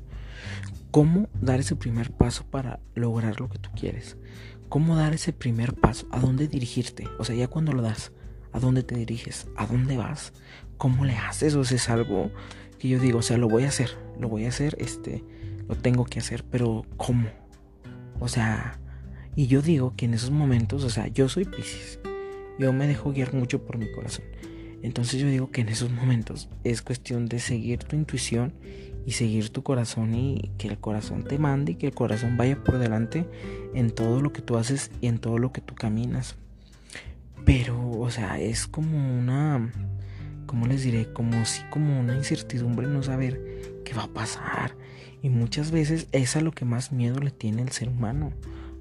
¿Cómo 0.90 1.30
dar 1.40 1.60
ese 1.60 1.76
primer 1.76 2.10
paso 2.10 2.44
para 2.50 2.80
lograr 2.96 3.40
lo 3.40 3.50
que 3.50 3.60
tú 3.60 3.70
quieres? 3.76 4.18
¿Cómo 4.68 4.96
dar 4.96 5.14
ese 5.14 5.32
primer 5.32 5.76
paso? 5.76 6.08
¿A 6.10 6.20
dónde 6.20 6.48
dirigirte? 6.48 7.08
O 7.20 7.24
sea, 7.24 7.36
ya 7.36 7.48
cuando 7.48 7.72
lo 7.72 7.84
das, 7.84 8.12
¿a 8.52 8.60
dónde 8.60 8.82
te 8.82 8.96
diriges? 8.96 9.46
¿A 9.58 9.68
dónde 9.68 9.96
vas? 9.96 10.34
¿Cómo 10.78 11.06
le 11.06 11.16
haces? 11.18 11.54
O 11.54 11.64
sea, 11.64 11.78
es 11.78 11.88
algo 11.92 12.32
yo 12.90 13.00
digo, 13.00 13.20
o 13.20 13.22
sea, 13.22 13.38
lo 13.38 13.48
voy 13.48 13.64
a 13.64 13.70
hacer, 13.70 13.90
lo 14.20 14.30
voy 14.30 14.46
a 14.46 14.50
hacer, 14.50 14.76
este, 14.80 15.24
lo 15.68 15.76
tengo 15.76 16.06
que 16.06 16.20
hacer, 16.20 16.44
pero 16.44 16.86
¿cómo? 16.98 17.30
O 18.20 18.28
sea, 18.28 18.80
y 19.36 19.48
yo 19.48 19.62
digo 19.62 19.94
que 19.96 20.06
en 20.06 20.14
esos 20.14 20.32
momentos, 20.32 20.84
o 20.84 20.90
sea, 20.90 21.08
yo 21.08 21.30
soy 21.30 21.46
Pisces, 21.46 22.00
yo 22.60 22.74
me 22.74 22.88
dejo 22.88 23.12
guiar 23.12 23.34
mucho 23.34 23.66
por 23.66 23.78
mi 23.78 23.92
corazón. 23.92 24.26
Entonces 24.82 25.20
yo 25.20 25.28
digo 25.28 25.50
que 25.50 25.62
en 25.62 25.70
esos 25.70 25.92
momentos 25.92 26.50
es 26.64 26.82
cuestión 26.82 27.28
de 27.28 27.40
seguir 27.40 27.80
tu 27.80 27.96
intuición 27.96 28.54
y 29.06 29.14
seguir 29.14 29.50
tu 29.50 29.64
corazón 29.64 30.14
y 30.14 30.52
que 30.58 30.68
el 30.68 30.78
corazón 30.78 31.24
te 31.24 31.38
mande 31.38 31.72
y 31.72 31.76
que 31.76 31.88
el 31.88 31.94
corazón 31.94 32.38
vaya 32.38 32.62
por 32.64 32.78
delante 32.80 33.26
en 33.74 33.92
todo 33.92 34.22
lo 34.22 34.34
que 34.34 34.42
tú 34.42 34.58
haces 34.58 34.92
y 35.02 35.08
en 35.08 35.20
todo 35.20 35.38
lo 35.38 35.52
que 35.52 35.62
tú 35.62 35.74
caminas. 35.74 36.36
Pero, 37.46 37.92
o 37.92 38.10
sea, 38.10 38.40
es 38.40 38.68
como 38.68 39.20
una 39.20 39.72
¿cómo 40.54 40.68
les 40.68 40.84
diré? 40.84 41.12
Como 41.12 41.46
si 41.46 41.64
como 41.72 42.00
una 42.00 42.16
incertidumbre 42.16 42.86
no 42.86 43.02
saber 43.02 43.42
qué 43.84 43.96
va 43.96 44.04
a 44.04 44.14
pasar. 44.14 44.76
Y 45.24 45.30
muchas 45.30 45.72
veces 45.72 46.08
es 46.12 46.36
a 46.36 46.42
lo 46.42 46.52
que 46.52 46.64
más 46.64 46.92
miedo 46.92 47.20
le 47.20 47.32
tiene 47.32 47.64
el 47.64 47.72
ser 47.72 47.90
humano, 47.90 48.32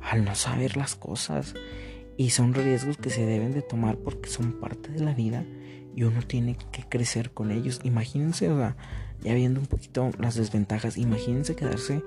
al 0.03 0.23
no 0.23 0.35
saber 0.35 0.77
las 0.77 0.97
cosas. 0.97 1.55
Y 2.19 2.29
son 2.29 2.53
riesgos 2.53 2.99
que 2.99 3.09
se 3.09 3.25
deben 3.25 3.55
de 3.55 3.63
tomar 3.63 3.97
porque 3.97 4.29
son 4.29 4.61
parte 4.61 4.91
de 4.91 5.01
la 5.01 5.15
vida 5.15 5.47
y 5.97 6.03
uno 6.03 6.21
tiene 6.21 6.59
que 6.73 6.83
crecer 6.87 7.31
con 7.31 7.51
ellos. 7.51 7.81
Imagínense, 7.85 8.51
o 8.51 8.59
sea, 8.59 8.77
ya 9.25 9.33
viendo 9.33 9.59
un 9.59 9.67
poquito 9.67 10.11
las 10.19 10.35
desventajas, 10.35 10.99
imagínense 10.99 11.57
quedarse 11.57 12.03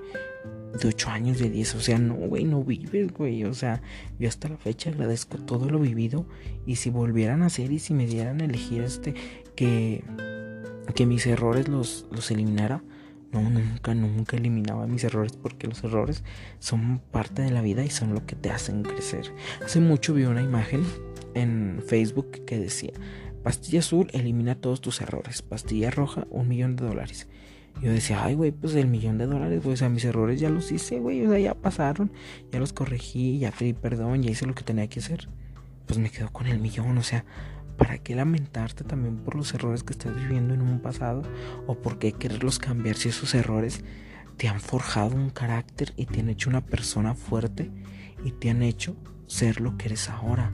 de 0.80 0.88
8 0.88 1.10
años, 1.10 1.38
de 1.38 1.50
10. 1.50 1.74
O 1.74 1.80
sea, 1.80 1.98
no, 1.98 2.14
güey, 2.14 2.44
no 2.44 2.62
vives, 2.62 3.12
güey. 3.12 3.44
O 3.44 3.54
sea, 3.54 3.82
yo 4.18 4.28
hasta 4.28 4.48
la 4.48 4.56
fecha 4.56 4.90
agradezco 4.90 5.38
todo 5.38 5.68
lo 5.70 5.80
vivido. 5.80 6.26
Y 6.66 6.76
si 6.76 6.90
volvieran 6.90 7.42
a 7.42 7.46
hacer 7.46 7.72
y 7.72 7.78
si 7.78 7.94
me 7.94 8.06
dieran 8.06 8.40
a 8.40 8.44
elegir 8.44 8.82
este, 8.82 9.14
que, 9.56 10.04
que 10.94 11.06
mis 11.06 11.26
errores 11.26 11.68
los, 11.68 12.06
los 12.12 12.30
eliminara. 12.30 12.82
No, 13.32 13.50
nunca, 13.50 13.92
nunca 13.94 14.36
eliminaba 14.36 14.86
mis 14.86 15.02
errores 15.04 15.36
porque 15.36 15.66
los 15.66 15.82
errores 15.82 16.22
son 16.60 17.00
parte 17.10 17.42
de 17.42 17.50
la 17.50 17.60
vida 17.60 17.84
y 17.84 17.90
son 17.90 18.14
lo 18.14 18.24
que 18.24 18.36
te 18.36 18.50
hacen 18.50 18.82
crecer. 18.82 19.32
Hace 19.64 19.80
mucho 19.80 20.14
vi 20.14 20.24
una 20.24 20.42
imagen 20.42 20.84
en 21.34 21.82
Facebook 21.86 22.44
que 22.46 22.58
decía, 22.58 22.92
pastilla 23.42 23.80
azul 23.80 24.08
elimina 24.12 24.54
todos 24.54 24.80
tus 24.80 25.00
errores, 25.00 25.42
pastilla 25.42 25.90
roja 25.90 26.26
un 26.30 26.48
millón 26.48 26.76
de 26.76 26.86
dólares. 26.86 27.28
Yo 27.82 27.92
decía, 27.92 28.24
ay, 28.24 28.34
güey, 28.34 28.52
pues 28.52 28.74
el 28.74 28.86
millón 28.86 29.18
de 29.18 29.26
dólares, 29.26 29.62
güey, 29.62 29.74
o 29.74 29.76
sea, 29.76 29.90
mis 29.90 30.04
errores 30.04 30.40
ya 30.40 30.48
los 30.48 30.72
hice, 30.72 30.98
güey, 30.98 31.26
o 31.26 31.30
sea, 31.30 31.38
ya 31.38 31.54
pasaron, 31.54 32.10
ya 32.50 32.58
los 32.58 32.72
corregí, 32.72 33.38
ya 33.38 33.50
pedí 33.50 33.74
perdón, 33.74 34.22
ya 34.22 34.30
hice 34.30 34.46
lo 34.46 34.54
que 34.54 34.64
tenía 34.64 34.88
que 34.88 35.00
hacer. 35.00 35.28
Pues 35.84 35.98
me 35.98 36.10
quedo 36.10 36.32
con 36.32 36.46
el 36.46 36.58
millón, 36.58 36.96
o 36.96 37.02
sea, 37.02 37.24
¿para 37.76 37.98
qué 37.98 38.14
lamentarte 38.14 38.84
también 38.84 39.16
por 39.16 39.34
los 39.34 39.52
errores 39.54 39.82
que 39.82 39.92
estás 39.92 40.14
viviendo 40.14 40.54
en 40.54 40.62
un 40.62 40.80
pasado? 40.80 41.22
¿O 41.66 41.76
por 41.76 41.98
qué 41.98 42.12
quererlos 42.12 42.58
cambiar 42.58 42.96
si 42.96 43.08
esos 43.08 43.34
errores 43.34 43.84
te 44.36 44.48
han 44.48 44.60
forjado 44.60 45.14
un 45.14 45.30
carácter 45.30 45.92
y 45.96 46.06
te 46.06 46.20
han 46.20 46.28
hecho 46.28 46.50
una 46.50 46.64
persona 46.64 47.14
fuerte 47.14 47.70
y 48.24 48.32
te 48.32 48.50
han 48.50 48.62
hecho 48.62 48.96
ser 49.26 49.60
lo 49.60 49.76
que 49.76 49.86
eres 49.86 50.08
ahora? 50.08 50.52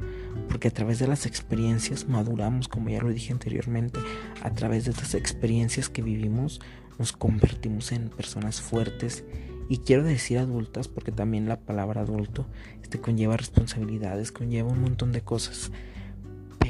Porque 0.48 0.68
a 0.68 0.72
través 0.72 0.98
de 0.98 1.06
las 1.06 1.26
experiencias 1.26 2.08
maduramos, 2.08 2.68
como 2.68 2.90
ya 2.90 3.00
lo 3.00 3.10
dije 3.10 3.32
anteriormente, 3.32 4.00
a 4.42 4.50
través 4.50 4.84
de 4.84 4.90
estas 4.92 5.14
experiencias 5.14 5.88
que 5.88 6.02
vivimos 6.02 6.60
nos 6.98 7.12
convertimos 7.12 7.92
en 7.92 8.10
personas 8.10 8.60
fuertes 8.60 9.24
y 9.68 9.78
quiero 9.78 10.04
decir 10.04 10.38
adultas 10.38 10.88
porque 10.88 11.12
también 11.12 11.48
la 11.48 11.58
palabra 11.58 12.02
adulto 12.02 12.46
este 12.82 13.00
conlleva 13.00 13.36
responsabilidades, 13.36 14.32
conlleva 14.32 14.70
un 14.70 14.82
montón 14.82 15.12
de 15.12 15.22
cosas, 15.22 15.72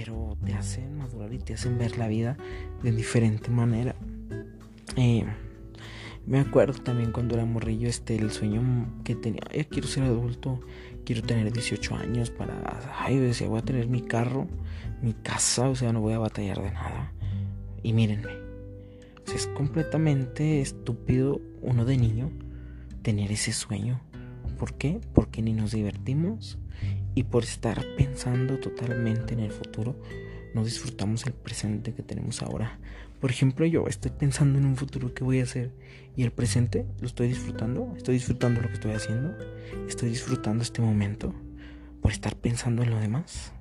pero 0.04 0.36
te 0.44 0.52
hacen 0.54 0.96
madurar 0.96 1.32
y 1.32 1.38
te 1.38 1.54
hacen 1.54 1.78
ver 1.78 1.96
la 1.96 2.08
vida 2.08 2.36
de 2.82 2.90
diferente 2.90 3.50
manera. 3.50 3.94
Eh, 4.96 5.24
me 6.26 6.40
acuerdo 6.40 6.82
también 6.82 7.12
cuando 7.12 7.34
era 7.34 7.44
morrillo 7.44 7.88
este 7.88 8.16
el 8.16 8.32
sueño 8.32 8.62
que 9.04 9.14
tenía, 9.14 9.42
quiero 9.70 9.86
ser 9.86 10.02
adulto, 10.02 10.60
quiero 11.04 11.22
tener 11.22 11.52
18 11.52 11.94
años 11.94 12.30
para, 12.30 12.80
ay, 12.98 13.18
decía, 13.18 13.46
voy 13.46 13.60
a 13.60 13.64
tener 13.64 13.86
mi 13.86 14.02
carro, 14.02 14.48
mi 15.02 15.12
casa, 15.12 15.68
o 15.68 15.76
sea, 15.76 15.92
no 15.92 16.00
voy 16.00 16.14
a 16.14 16.18
batallar 16.18 16.60
de 16.60 16.72
nada. 16.72 17.12
Y 17.84 17.92
mírenme, 17.92 18.32
es 19.32 19.46
completamente 19.48 20.60
estúpido 20.60 21.40
uno 21.60 21.84
de 21.84 21.96
niño 21.96 22.30
tener 23.02 23.30
ese 23.30 23.52
sueño. 23.52 24.00
¿Por 24.58 24.74
qué? 24.74 25.00
Porque 25.14 25.42
ni 25.42 25.52
nos 25.52 25.70
divertimos 25.70 26.58
y 27.14 27.24
por 27.24 27.44
estar 27.44 27.84
pensando 27.96 28.58
totalmente 28.58 29.34
en 29.34 29.40
el 29.40 29.52
futuro, 29.52 29.96
no 30.54 30.64
disfrutamos 30.64 31.26
el 31.26 31.32
presente 31.32 31.94
que 31.94 32.02
tenemos 32.02 32.42
ahora. 32.42 32.78
Por 33.20 33.30
ejemplo, 33.30 33.64
yo 33.66 33.86
estoy 33.86 34.10
pensando 34.10 34.58
en 34.58 34.66
un 34.66 34.76
futuro 34.76 35.14
que 35.14 35.24
voy 35.24 35.40
a 35.40 35.44
hacer 35.44 35.70
y 36.16 36.24
el 36.24 36.32
presente 36.32 36.86
lo 37.00 37.06
estoy 37.06 37.28
disfrutando, 37.28 37.94
estoy 37.96 38.14
disfrutando 38.14 38.60
lo 38.60 38.68
que 38.68 38.74
estoy 38.74 38.92
haciendo, 38.92 39.34
estoy 39.88 40.10
disfrutando 40.10 40.62
este 40.62 40.82
momento 40.82 41.32
por 42.00 42.10
estar 42.10 42.36
pensando 42.36 42.82
en 42.82 42.90
lo 42.90 42.98
demás. 42.98 43.52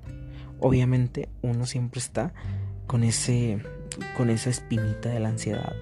Obviamente 0.58 1.28
uno 1.42 1.66
siempre 1.66 2.00
está 2.00 2.34
con 2.86 3.04
ese 3.04 3.62
con 4.16 4.30
esa 4.30 4.50
espinita 4.50 5.10
de 5.10 5.20
la 5.20 5.28
ansiedad 5.28 5.74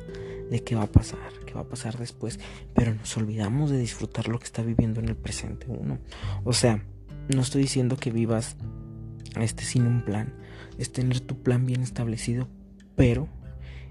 de 0.51 0.63
qué 0.65 0.75
va 0.75 0.83
a 0.83 0.93
pasar, 0.93 1.33
qué 1.47 1.55
va 1.55 1.61
a 1.61 1.69
pasar 1.69 1.97
después, 1.97 2.41
pero 2.75 2.93
nos 2.93 3.17
olvidamos 3.17 3.71
de 3.71 3.79
disfrutar 3.79 4.29
lo 4.29 4.39
que 4.39 4.47
está 4.47 4.63
viviendo 4.63 5.01
en 5.01 5.09
el 5.09 5.17
presente 5.17 5.67
uno. 5.69 5.99
O 6.45 6.53
sea, 6.53 6.83
no 7.35 7.43
estoy 7.43 7.63
diciendo 7.63 7.97
que 7.97 8.11
vivas 8.11 8.57
este 9.41 9.65
sin 9.65 9.87
un 9.87 10.03
plan, 10.03 10.35
es 10.79 10.93
tener 10.93 11.21
tu 11.21 11.43
plan 11.43 11.67
bien 11.67 11.83
establecido, 11.83 12.49
pero 12.97 13.29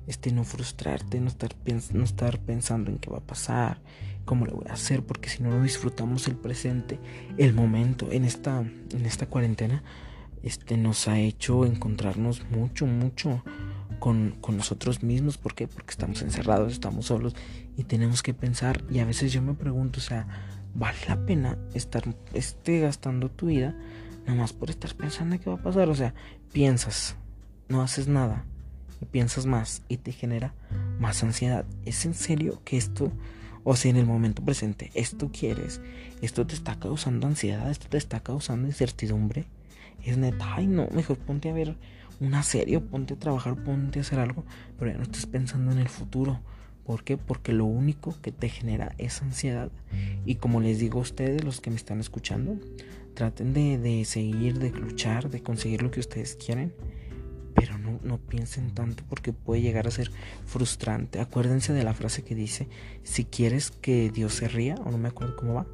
este 0.08 0.32
no 0.32 0.44
frustrarte, 0.44 1.20
no 1.20 1.28
estar, 1.28 1.56
no 1.94 2.04
estar 2.04 2.40
pensando 2.40 2.90
en 2.90 2.98
qué 2.98 3.10
va 3.10 3.20
a 3.20 3.26
pasar, 3.26 3.82
cómo 4.26 4.46
lo 4.46 4.56
voy 4.56 4.66
a 4.70 4.74
hacer, 4.74 5.04
porque 5.04 5.30
si 5.30 5.44
no 5.44 5.50
no 5.50 5.64
disfrutamos 5.64 6.28
el 6.28 6.36
presente, 6.36 7.00
el 7.38 7.54
momento. 7.54 8.12
En 8.12 8.26
esta 8.26 8.60
en 8.60 9.06
esta 9.06 9.28
cuarentena 9.28 9.84
este 10.44 10.78
nos 10.78 11.08
ha 11.08 11.20
hecho 11.20 11.66
encontrarnos 11.66 12.44
mucho 12.50 12.86
mucho 12.86 13.44
con, 14.00 14.38
con 14.42 14.58
nosotros 14.58 15.04
mismos, 15.04 15.38
¿por 15.38 15.54
qué? 15.54 15.68
Porque 15.68 15.92
estamos 15.92 16.22
encerrados, 16.22 16.74
estamos 16.74 17.08
solos 17.08 17.36
y 17.78 17.84
tenemos 17.84 18.24
que 18.24 18.34
pensar. 18.34 18.84
Y 18.90 19.00
a 19.00 19.06
veces 19.06 19.32
yo 19.32 19.42
me 19.42 19.54
pregunto, 19.54 20.00
o 20.00 20.04
sea, 20.04 20.28
¿vale 20.74 20.98
la 21.08 21.26
pena 21.26 21.58
estar 21.74 22.04
este, 22.34 22.80
gastando 22.80 23.30
tu 23.30 23.48
vida 23.48 23.76
nada 24.26 24.38
más 24.40 24.54
por 24.54 24.70
estar 24.70 24.94
pensando 24.96 25.36
en 25.36 25.42
qué 25.42 25.50
va 25.50 25.58
a 25.58 25.64
pasar? 25.64 25.90
O 25.90 25.96
sea, 25.96 26.14
piensas, 26.52 27.16
no 27.68 27.82
haces 27.82 28.08
nada 28.08 28.46
y 29.02 29.06
piensas 29.06 29.46
más 29.46 29.84
y 29.88 29.98
te 29.98 30.12
genera 30.12 30.54
más 31.00 31.24
ansiedad. 31.24 31.66
¿Es 31.86 32.06
en 32.06 32.14
serio 32.14 32.62
que 32.64 32.78
esto, 32.78 33.12
o 33.64 33.76
sea, 33.76 33.92
en 33.92 33.98
el 33.98 34.06
momento 34.06 34.44
presente, 34.44 34.92
esto 34.94 35.30
quieres? 35.32 35.82
¿Esto 36.22 36.46
te 36.46 36.56
está 36.56 36.80
causando 36.80 37.28
ansiedad? 37.28 37.70
¿Esto 37.70 37.88
te 37.90 37.98
está 37.98 38.20
causando 38.22 38.68
incertidumbre? 38.68 39.46
Es 40.04 40.18
neta, 40.18 40.56
ay 40.56 40.68
no, 40.68 40.88
mejor 40.92 41.18
ponte 41.18 41.50
a 41.50 41.54
ver 41.54 41.76
una 42.20 42.44
serie, 42.44 42.80
ponte 42.80 43.14
a 43.14 43.20
trabajar, 43.20 43.56
ponte 43.64 44.00
a 44.00 44.02
hacer 44.02 44.20
algo, 44.20 44.44
pero 44.78 44.92
ya 44.92 44.98
no 44.98 45.04
estés 45.04 45.26
pensando 45.26 45.72
en 45.72 45.80
el 45.80 45.90
futuro. 45.90 46.40
¿Por 46.90 47.04
qué? 47.04 47.18
Porque 47.18 47.54
lo 47.54 47.66
único 47.66 48.16
que 48.20 48.32
te 48.32 48.50
genera 48.50 48.96
es 48.98 49.22
ansiedad. 49.22 49.70
Y 50.26 50.38
como 50.38 50.60
les 50.60 50.80
digo 50.80 50.98
a 50.98 51.04
ustedes, 51.04 51.44
los 51.44 51.62
que 51.62 51.70
me 51.70 51.76
están 51.76 52.00
escuchando, 52.00 52.58
traten 53.14 53.54
de, 53.54 53.78
de 53.78 54.06
seguir, 54.06 54.58
de 54.58 54.72
luchar, 54.72 55.30
de 55.30 55.44
conseguir 55.44 55.84
lo 55.84 55.92
que 55.92 56.00
ustedes 56.00 56.36
quieren 56.36 56.74
pero 57.54 57.78
no, 57.78 58.00
no, 58.02 58.18
piensen 58.18 58.72
tanto 58.74 59.04
porque 59.08 59.34
puede 59.34 59.62
llegar 59.62 59.86
a 59.86 59.92
ser 59.92 60.10
frustrante. 60.48 61.20
Acuérdense 61.20 61.74
de 61.74 61.84
la 61.84 61.94
frase 61.94 62.24
que 62.24 62.34
dice, 62.34 62.68
si 63.04 63.24
quieres 63.24 63.70
que 63.70 64.10
Dios 64.10 64.34
se 64.34 64.48
ría, 64.48 64.74
o 64.84 64.90
no 64.90 64.98
me 64.98 65.10
acuerdo 65.10 65.36
cómo 65.36 65.54
va, 65.54 65.68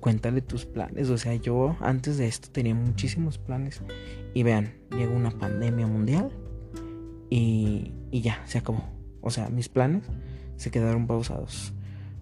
cuéntale 0.00 0.40
tus 0.40 0.66
planes. 0.66 1.10
O 1.10 1.18
sea, 1.18 1.36
yo 1.36 1.76
antes 1.78 2.18
de 2.18 2.26
esto 2.26 2.48
tenía 2.50 2.74
muchísimos 2.74 3.38
planes 3.38 3.82
y 4.34 4.42
vean, 4.42 4.74
llegó 4.90 5.14
una 5.14 5.30
pandemia 5.30 5.86
mundial 5.86 6.32
y, 7.30 7.92
y 8.10 8.20
ya, 8.22 8.42
se 8.46 8.58
acabó. 8.58 8.82
O 9.20 9.30
sea, 9.30 9.48
mis 9.48 9.68
planes 9.68 10.02
se 10.56 10.70
quedaron 10.70 11.06
pausados. 11.06 11.72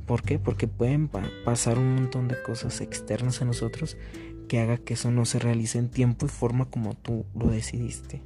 ¿Por 0.07 0.23
qué? 0.23 0.39
Porque 0.39 0.69
pueden 0.69 1.09
pasar 1.45 1.79
un 1.79 1.95
montón 1.95 2.29
de 2.29 2.43
cosas 2.43 2.81
externas 2.81 3.41
a 3.41 3.47
nosotros 3.47 3.97
que 4.49 4.61
haga 4.61 4.77
que 4.77 4.95
eso 4.95 5.11
no 5.11 5.25
se 5.25 5.39
realice 5.39 5.79
en 5.79 5.89
tiempo 5.89 6.27
y 6.27 6.29
forma 6.29 6.67
como 6.67 6.95
tú 6.95 7.25
lo 7.35 7.49
decidiste. 7.49 8.23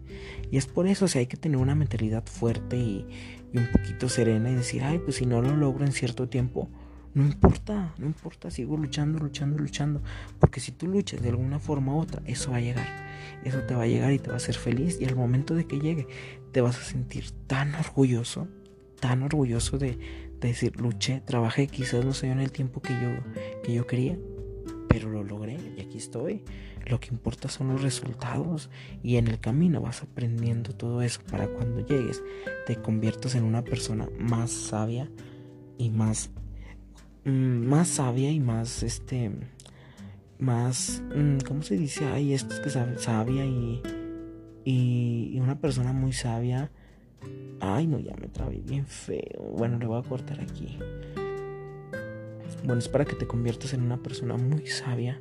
Y 0.51 0.57
es 0.57 0.67
por 0.67 0.87
eso, 0.87 1.05
o 1.05 1.09
sea, 1.09 1.21
hay 1.21 1.27
que 1.27 1.37
tener 1.37 1.59
una 1.59 1.75
mentalidad 1.75 2.25
fuerte 2.27 2.77
y, 2.77 3.07
un 3.55 3.69
poquito 3.73 4.09
serena 4.09 4.51
y 4.51 4.57
decir, 4.57 4.83
ay, 4.83 4.99
pues 4.99 5.17
si 5.17 5.27
no 5.27 5.41
lo 5.41 5.57
logro 5.57 5.85
en 5.87 5.93
cierto 5.93 6.29
tiempo, 6.29 6.69
no 7.15 7.25
importa, 7.25 7.95
no 7.99 8.07
importa, 8.07 8.51
sigo 8.51 8.77
luchando, 8.77 9.19
luchando, 9.19 9.59
luchando. 9.59 10.03
Porque 10.39 10.61
si 10.61 10.73
tú 10.73 10.87
luchas 10.87 11.23
de 11.23 11.31
alguna 11.31 11.59
forma 11.59 11.95
u 11.95 12.01
otra, 12.01 12.23
eso 12.27 12.51
va 12.51 12.59
a 12.59 12.61
llegar. 12.61 12.87
Eso 13.45 13.61
te 13.63 13.75
va 13.75 13.85
a 13.85 13.87
llegar 13.87 14.13
y 14.13 14.19
te 14.19 14.29
va 14.29 14.35
a 14.35 14.37
hacer 14.37 14.57
feliz. 14.57 14.99
Y 15.01 15.07
al 15.07 15.17
momento 15.17 15.55
de 15.55 15.67
que 15.67 15.81
llegue, 15.81 16.07
te 16.53 16.61
vas 16.61 16.79
a 16.79 16.85
sentir 16.85 17.31
tan 17.47 17.75
orgulloso, 17.75 18.49
tan 19.01 19.23
orgulloso 19.23 19.79
de, 19.79 19.99
de 20.41 20.49
decir, 20.49 20.81
luché, 20.81 21.21
trabajé, 21.21 21.67
quizás 21.67 22.05
no 22.05 22.13
se 22.13 22.27
dio 22.27 22.33
en 22.35 22.41
el 22.41 22.53
tiempo 22.53 22.81
que 22.81 22.93
yo, 22.93 23.09
que 23.63 23.73
yo 23.73 23.87
quería, 23.87 24.19
pero 24.89 25.11
lo 25.11 25.23
logré 25.23 25.57
y 25.77 25.81
aquí 25.81 25.99
estoy. 25.99 26.43
Lo 26.87 27.01
que 27.01 27.09
importa 27.09 27.49
son 27.49 27.69
los 27.69 27.83
resultados 27.83 28.71
y 29.03 29.17
en 29.17 29.29
el 29.29 29.39
camino 29.39 29.81
vas 29.81 30.03
aprendiendo 30.03 30.75
todo 30.75 31.03
eso 31.03 31.21
para 31.31 31.47
cuando 31.49 31.87
llegues 31.87 32.23
te 32.67 32.77
conviertas 32.77 33.35
en 33.35 33.45
una 33.45 33.63
persona 33.63 34.09
más 34.19 34.51
sabia 34.51 35.11
y 35.77 35.91
más 35.91 36.31
mm, 37.27 37.31
más 37.67 37.89
sabia 37.89 38.31
y 38.31 38.41
más 38.41 38.83
este 38.83 39.31
más 40.39 41.03
mm, 41.15 41.41
¿cómo 41.47 41.63
se 41.63 41.77
dice? 41.77 42.07
Ay, 42.07 42.33
esto 42.33 42.55
es 42.55 42.61
que 42.61 42.71
sabia 42.71 43.45
y 43.45 43.83
y 44.65 45.39
una 45.41 45.59
persona 45.59 45.93
muy 45.95 46.13
sabia. 46.13 46.71
Ay, 47.61 47.87
no, 47.87 47.99
ya 47.99 48.15
me 48.21 48.29
trabé 48.29 48.61
bien 48.61 48.87
feo. 48.87 49.43
Bueno, 49.57 49.79
le 49.79 49.87
voy 49.87 49.99
a 49.99 50.03
cortar 50.03 50.41
aquí. 50.41 50.79
Bueno, 52.65 52.79
es 52.79 52.89
para 52.89 53.05
que 53.05 53.15
te 53.15 53.27
conviertas 53.27 53.73
en 53.73 53.83
una 53.83 53.99
persona 53.99 54.37
muy 54.37 54.67
sabia 54.67 55.21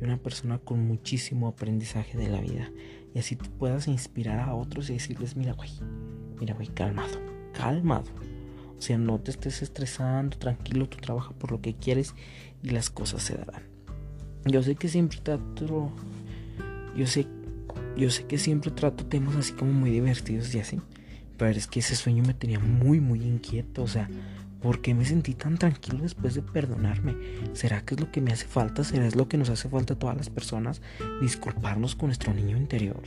y 0.00 0.04
una 0.04 0.16
persona 0.16 0.58
con 0.58 0.86
muchísimo 0.86 1.48
aprendizaje 1.48 2.16
de 2.16 2.28
la 2.28 2.40
vida. 2.40 2.70
Y 3.14 3.18
así 3.18 3.36
tú 3.36 3.50
puedas 3.58 3.88
inspirar 3.88 4.38
a 4.40 4.54
otros 4.54 4.90
y 4.90 4.94
decirles, 4.94 5.36
mira, 5.36 5.52
güey, 5.54 5.70
mira, 6.38 6.54
güey, 6.54 6.68
calmado, 6.68 7.18
calmado. 7.52 8.10
O 8.76 8.80
sea, 8.80 8.96
no 8.96 9.18
te 9.18 9.32
estés 9.32 9.62
estresando, 9.62 10.38
tranquilo, 10.38 10.88
tú 10.88 10.98
trabaja 10.98 11.32
por 11.32 11.50
lo 11.50 11.60
que 11.60 11.74
quieres 11.74 12.14
y 12.62 12.70
las 12.70 12.90
cosas 12.90 13.22
se 13.22 13.36
darán. 13.36 13.62
Yo 14.44 14.62
sé 14.62 14.76
que 14.76 14.88
siempre 14.88 15.18
trato, 15.20 15.90
yo 16.96 17.06
sé, 17.06 17.26
yo 17.96 18.08
sé 18.10 18.24
que 18.26 18.38
siempre 18.38 18.70
trato 18.70 19.04
temas 19.06 19.34
así 19.34 19.52
como 19.52 19.72
muy 19.72 19.90
divertidos 19.90 20.54
y 20.54 20.60
así. 20.60 20.80
Pero 21.38 21.52
es 21.52 21.66
que 21.66 21.80
ese 21.80 21.96
sueño 21.96 22.22
me 22.26 22.34
tenía 22.34 22.58
muy, 22.58 23.00
muy 23.00 23.22
inquieto. 23.22 23.82
O 23.82 23.88
sea, 23.88 24.08
¿Por 24.60 24.80
qué 24.80 24.92
me 24.92 25.04
sentí 25.04 25.34
tan 25.34 25.56
tranquilo 25.56 26.02
después 26.02 26.34
de 26.34 26.42
perdonarme? 26.42 27.14
¿Será 27.52 27.84
que 27.84 27.94
es 27.94 28.00
lo 28.00 28.10
que 28.10 28.20
me 28.20 28.32
hace 28.32 28.46
falta? 28.46 28.82
¿Será 28.82 29.06
es 29.06 29.14
lo 29.14 29.28
que 29.28 29.38
nos 29.38 29.50
hace 29.50 29.68
falta 29.68 29.94
a 29.94 29.98
todas 29.98 30.16
las 30.16 30.30
personas? 30.30 30.82
Disculparnos 31.20 31.94
con 31.94 32.08
nuestro 32.08 32.34
niño 32.34 32.56
interior. 32.56 33.02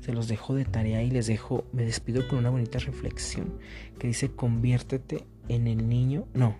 Se 0.00 0.14
los 0.14 0.26
dejo 0.26 0.54
de 0.54 0.64
tarea 0.64 1.02
y 1.02 1.10
les 1.10 1.26
dejo, 1.26 1.64
me 1.72 1.84
despido 1.84 2.26
con 2.28 2.38
una 2.38 2.48
bonita 2.48 2.78
reflexión 2.78 3.58
que 3.98 4.06
dice 4.06 4.30
conviértete 4.30 5.26
en 5.48 5.66
el 5.66 5.86
niño. 5.86 6.26
No, 6.32 6.56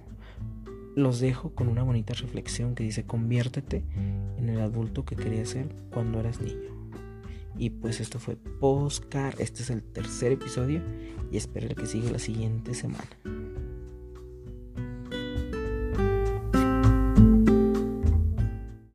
los 0.97 1.19
dejo 1.21 1.55
con 1.55 1.69
una 1.69 1.83
bonita 1.83 2.13
reflexión 2.13 2.75
que 2.75 2.85
dice 2.85 3.05
conviértete 3.05 3.85
en 4.39 4.51
el 4.51 4.61
adulto 4.61 5.07
que 5.07 5.17
querías 5.17 5.49
ser 5.49 5.69
cuando 5.91 6.21
eras 6.21 6.43
niño. 6.43 6.76
Y 7.59 7.71
pues 7.71 8.01
esto 8.01 8.19
fue 8.19 8.37
Postcar, 8.37 9.35
este 9.39 9.63
es 9.63 9.71
el 9.71 9.83
tercer 9.83 10.33
episodio 10.33 10.83
y 11.31 11.37
espero 11.37 11.75
que 11.75 11.87
siga 11.87 12.11
la 12.11 12.19
siguiente 12.19 12.75
semana. 12.75 13.09